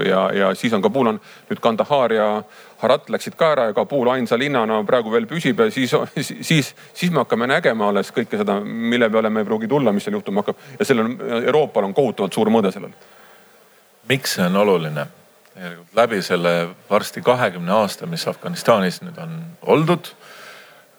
[0.06, 1.20] ja, ja siis on Kabul on
[1.50, 2.44] nüüd Kandahar ja
[2.78, 5.96] Harat läksid ka ära ja Kabul ainsa linnana praegu veel püsib ja siis,
[6.42, 10.06] siis, siis me hakkame nägema alles kõike seda, mille peale me ei pruugi tulla, mis
[10.06, 10.62] seal juhtuma hakkab.
[10.80, 11.16] ja sellel
[11.46, 12.94] Euroopal on kohutavalt suur mõõde sellel.
[14.10, 15.08] miks see on oluline?
[15.56, 16.54] tegelikult läbi selle
[16.90, 20.14] varsti kahekümne aasta, mis Afganistanis nüüd on oldud,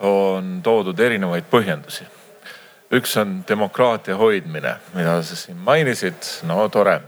[0.01, 2.16] on toodud erinevaid põhjendusi
[2.95, 7.01] üks on demokraatia hoidmine, mida sa siin mainisid, no tore.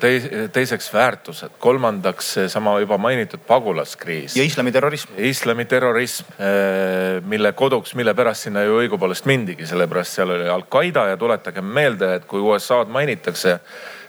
[0.00, 4.36] teis-, teiseks väärtused, kolmandaks seesama juba mainitud pagulaskriis.
[4.36, 5.12] ja islamiterrorism.
[5.16, 6.30] islamiterrorism,
[7.28, 12.14] mille koduks, mille pärast sinna ju õigupoolest mindigi, sellepärast seal oli Al-Qaeda ja tuletagem meelde,
[12.14, 13.58] et kui USA-d mainitakse,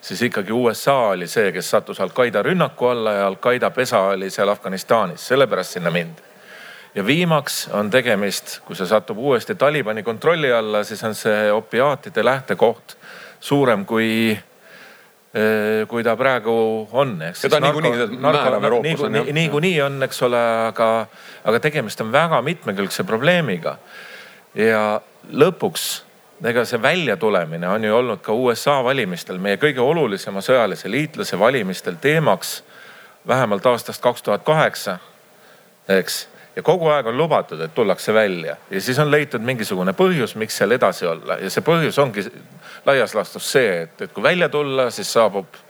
[0.01, 4.49] siis ikkagi USA oli see, kes sattus Al-Qaeda rünnaku alla ja Al-Qaeda pesa oli seal
[4.55, 6.26] Afganistanis, sellepärast sinna mindi
[6.97, 12.25] ja viimaks on tegemist, kui see satub uuesti Talibani kontrolli alla, siis on see opiaatide
[12.25, 12.97] lähtekoht
[13.39, 14.33] suurem kui
[15.37, 17.41] Äh, kui ta praegu on, eks.
[17.45, 19.27] seda niikuinii määrab Euroopas on jah.
[19.35, 20.39] niikuinii on, eks ole,
[20.69, 20.87] aga,
[21.43, 23.75] aga tegemist on väga mitmekülgse probleemiga.
[24.55, 25.83] ja lõpuks
[26.47, 31.99] ega see väljatulemine on ju olnud ka USA valimistel, meie kõige olulisema sõjalise liitlase valimistel
[32.01, 32.63] teemaks
[33.27, 34.97] vähemalt aastast kaks tuhat kaheksa,
[35.91, 36.23] eks
[36.57, 40.57] ja kogu aeg on lubatud, et tullakse välja ja siis on leitud mingisugune põhjus, miks
[40.57, 42.25] seal edasi olla ja see põhjus ongi
[42.85, 45.61] laias laastus see, et, et kui välja tulla, siis saabub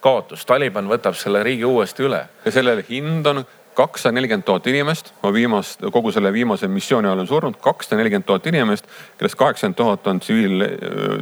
[0.00, 0.44] kaotus.
[0.46, 2.22] Taliban võtab selle riigi uuesti üle.
[2.44, 3.42] ja sellele hind on
[3.78, 8.26] kakssada nelikümmend tuhat inimest on viimast, kogu selle viimase missiooni ajal on surnud kakssada nelikümmend
[8.26, 10.64] tuhat inimest, kellest kaheksakümmend tuhat on tsiviil,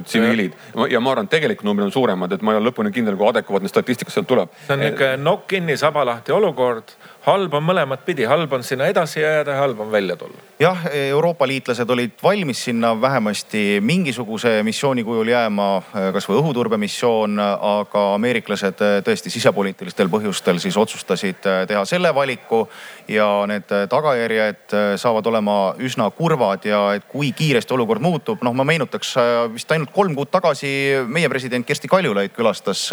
[0.05, 0.55] tsiviilid.
[0.91, 3.69] ja ma arvan, tegelikult numbrid on suuremad, et ma ei ole lõpuni kindel, kui adekvaatne
[3.69, 4.57] statistika sealt tuleb.
[4.67, 6.97] see on nihuke nokk kinni, saba lahti olukord
[7.27, 10.39] halb on mõlemat pidi, halb on sinna edasi jääda ja halb on välja tulla.
[10.63, 15.67] jah, Euroopa liitlased olid valmis sinna vähemasti mingisuguse missiooni kujul jääma,
[16.15, 22.63] kasvõi õhuturbemissioon, aga ameeriklased tõesti sisepoliitilistel põhjustel siis otsustasid teha selle valiku
[23.09, 28.65] ja need tagajärjed saavad olema üsna kurvad ja et kui kiiresti olukord muutub, noh, ma
[28.65, 29.17] meenutaks
[29.53, 30.71] vist ainult kolm kuud tagasi
[31.11, 32.87] meie president Kersti Kaljulaid külastas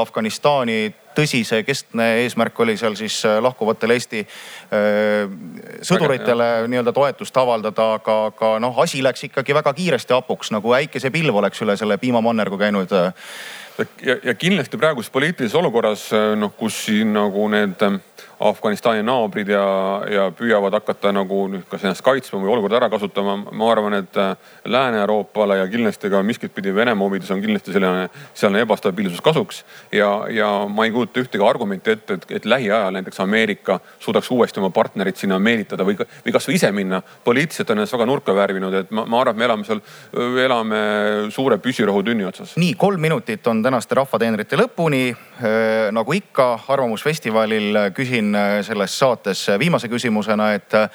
[0.00, 5.34] Afganistani tõsi, see keskne eesmärk oli seal siis äh, lahkuvatele Eesti äh,
[5.82, 11.42] sõduritele nii-öelda toetust avaldada, aga, aga noh, asi läks ikkagi väga kiiresti hapuks, nagu äikesepilv
[11.42, 16.08] oleks üle selle piimamannergu käinud ja, ja kindlasti praeguses poliitilises olukorras
[16.38, 17.82] noh, kus siin nagu need
[18.44, 19.64] Afganistani naabrid ja,
[20.10, 23.38] ja püüavad hakata nagu nüüd kas ennast kaitsma või olukorda ära kasutama.
[23.50, 24.34] ma arvan, et äh,
[24.68, 29.64] Lääne-Euroopale ja kindlasti ka miskit pidi Venemaa huvides on kindlasti selline, sealne ebastabiilsus kasuks.
[29.92, 34.60] ja, ja ma ei kujuta ühtegi argumenti ette, et, et lähiajal näiteks Ameerika suudaks uuesti
[34.60, 37.00] oma partnerit sinna meelitada või, või kasvõi ise minna.
[37.24, 39.80] poliitiliselt on ennast väga nurka värvinud, et ma, ma arvan, et me elame seal,
[40.44, 40.82] elame
[41.32, 42.58] suure püsirohutünni otsas.
[42.60, 45.04] nii, kolm minutit on tänaste rahvateenrite lõpuni.
[45.40, 50.88] Äh, nagu ikka Arvamusfestivalil küsin Äh, selles saates viimase küsimusena, et äh,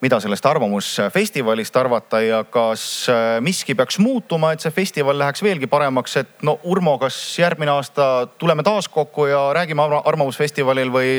[0.00, 5.68] mida sellest Arvamusfestivalist arvata ja kas äh, miski peaks muutuma, et see festival läheks veelgi
[5.70, 11.10] paremaks, et no Urmo, kas järgmine aasta tuleme taas kokku ja räägime Arvamusfestivalil või?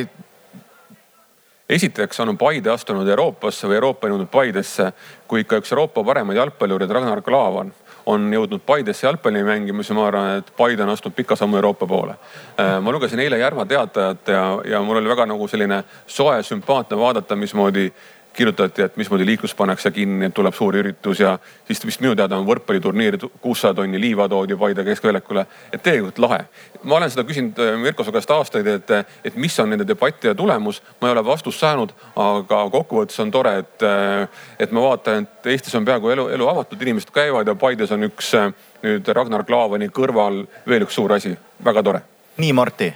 [1.70, 4.92] esiteks on Paide astunud Euroopasse või Euroopa jõudnud Paidesse,
[5.28, 7.74] kui ikka üks Euroopa paremaid jalgpallureid Ragnar Klavan
[8.08, 11.88] on jõudnud Paidesse jalgpalli mängima, siis ma arvan, et Paide on astunud pika sammu Euroopa
[11.88, 12.16] poole.
[12.60, 16.98] Äh, ma lugesin eile Järva Teatajat ja, ja mul oli väga nagu selline soe, sümpaatne
[16.98, 17.90] vaadata, mismoodi
[18.38, 21.34] kirjutati, et mismoodi liiklus pannakse kinni, et tuleb suur üritus ja
[21.68, 25.46] siis vist minu teada on võrkpalliturniir, kuussada tonni liiva toodi Paide keskväljakule.
[25.74, 26.40] et tegelikult lahe.
[26.84, 28.94] ma olen seda küsinud äh, Mirko su käest aastaid, et,
[29.26, 30.82] et mis on nende debattide tulemus.
[31.02, 35.52] ma ei ole vastust saanud, aga kokkuvõttes on tore, et, äh, et ma vaatan, et
[35.56, 38.54] Eestis on peaaegu elu, elu avatud, inimesed käivad ja Paides on üks äh,
[38.86, 41.34] nüüd Ragnar Klavani kõrval veel üks suur asi,
[41.66, 42.06] väga tore.
[42.38, 42.94] nii, Martti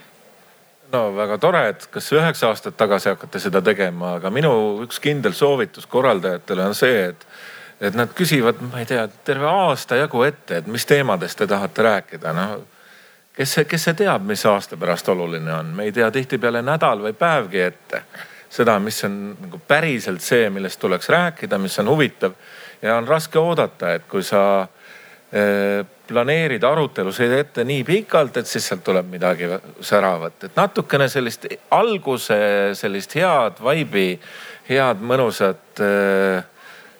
[0.91, 4.53] no väga tore, et kas üheksa aastat tagasi hakati seda tegema, aga minu
[4.85, 7.25] üks kindel soovitus korraldajatele on see, et,
[7.81, 11.87] et nad küsivad, ma ei tea, terve aasta jagu ette, et mis teemadest te tahate
[11.87, 12.57] rääkida, noh.
[13.35, 17.03] kes see, kes see teab, mis aasta pärast oluline on, me ei tea tihtipeale nädal
[17.05, 18.03] või päevgi ette
[18.51, 22.35] seda, mis on nagu päriselt see, millest tuleks rääkida, mis on huvitav
[22.81, 24.43] ja on raske oodata, et kui sa
[25.31, 29.47] eh, planeerida arutelusid ette nii pikalt, et siis sealt tuleb midagi
[29.79, 31.47] säravat, et natukene sellist
[31.77, 32.37] alguse,
[32.77, 34.19] sellist head vibe'i,
[34.69, 36.43] head mõnusat äh,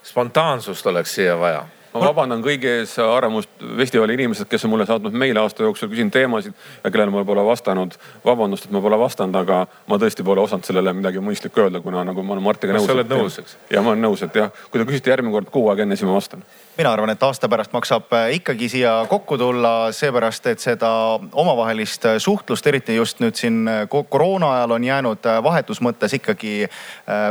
[0.07, 1.61] spontaansust oleks siia vaja
[1.93, 6.55] ma vabandan kõigi ees Arvamusfestivali inimesed, kes on mulle saatnud meile aasta jooksul, küsin teemasid
[6.83, 7.97] ja kellele ma pole vastanud.
[8.25, 12.03] vabandust, et ma pole vastanud, aga ma tõesti pole osanud sellele midagi mõistlikku öelda, kuna
[12.07, 12.85] nagu ma olen Martiga nõus.
[12.85, 13.57] sa oled nõus, eks?
[13.71, 16.09] ja ma olen nõus, et jah, kui te küsite järgmine kord kuu aega enne, siis
[16.09, 16.45] ma vastan
[16.77, 20.89] mina arvan, et aasta pärast maksab äh, ikkagi siia kokku tulla, seepärast et seda
[21.31, 26.67] omavahelist äh, suhtlust, eriti just nüüd siin äh, koroona ajal on jäänud vahetus mõttes ikkagi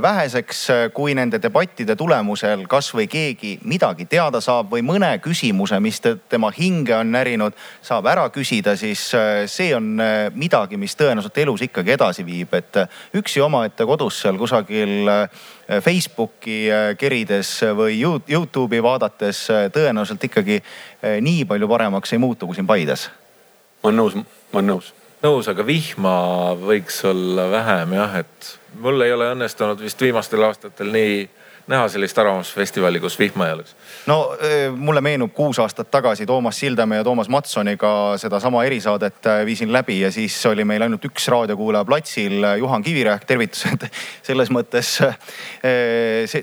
[0.03, 0.61] väheseks.
[0.95, 6.97] kui nende debattide tulemusel kasvõi keegi midagi teada saab või mõne küsimuse, mis tema hinge
[6.97, 9.03] on närinud, saab ära küsida, siis
[9.51, 9.95] see on
[10.35, 12.83] midagi, mis tõenäoliselt elus ikkagi edasi viib, et
[13.17, 15.09] üksi omaette kodus seal kusagil
[15.81, 16.61] Facebooki
[16.99, 20.61] kerides või Youtube'i vaadates tõenäoliselt ikkagi
[21.23, 23.09] nii palju paremaks ei muutu kui siin Paides
[23.83, 24.93] ma olen nõus, ma olen nõus.
[25.25, 26.15] nõus, aga vihma
[26.61, 31.23] võiks olla vähem jah, et mul ei ole õnnestunud vist viimastel aastatel nii
[31.71, 33.77] näha sellist arvamusfestivali, kus vihma ei oleks?
[34.07, 34.19] No
[34.77, 40.11] mulle meenub kuus aastat tagasi Toomas Sildamäe ja Toomas Matsoniga sedasama erisaadet viisin läbi ja
[40.13, 43.87] siis oli meil ainult üks raadiokuulaja platsil, Juhan Kivirähk, tervitused
[44.29, 44.97] selles mõttes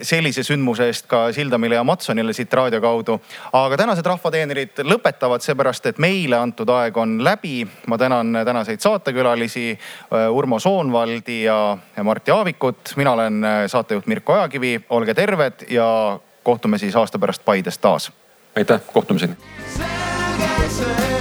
[0.02, 3.20] sellise sündmuse eest ka Sildamile ja Matsonile siit raadio kaudu.
[3.54, 7.68] aga tänased rahvateenrid lõpetavad seepärast, et meile antud aeg on läbi.
[7.88, 9.80] ma tänan tänaseid saatekülalisi
[10.32, 12.94] Urmo Soonvaldi ja Martti Aavikut.
[12.96, 18.12] mina olen saatejuht Mirko Ojakivi, olge terved ja kohtume siis aasta pärast Paides taas.
[18.56, 19.36] aitäh, kohtumiseni.
[19.78, 21.17] selge see.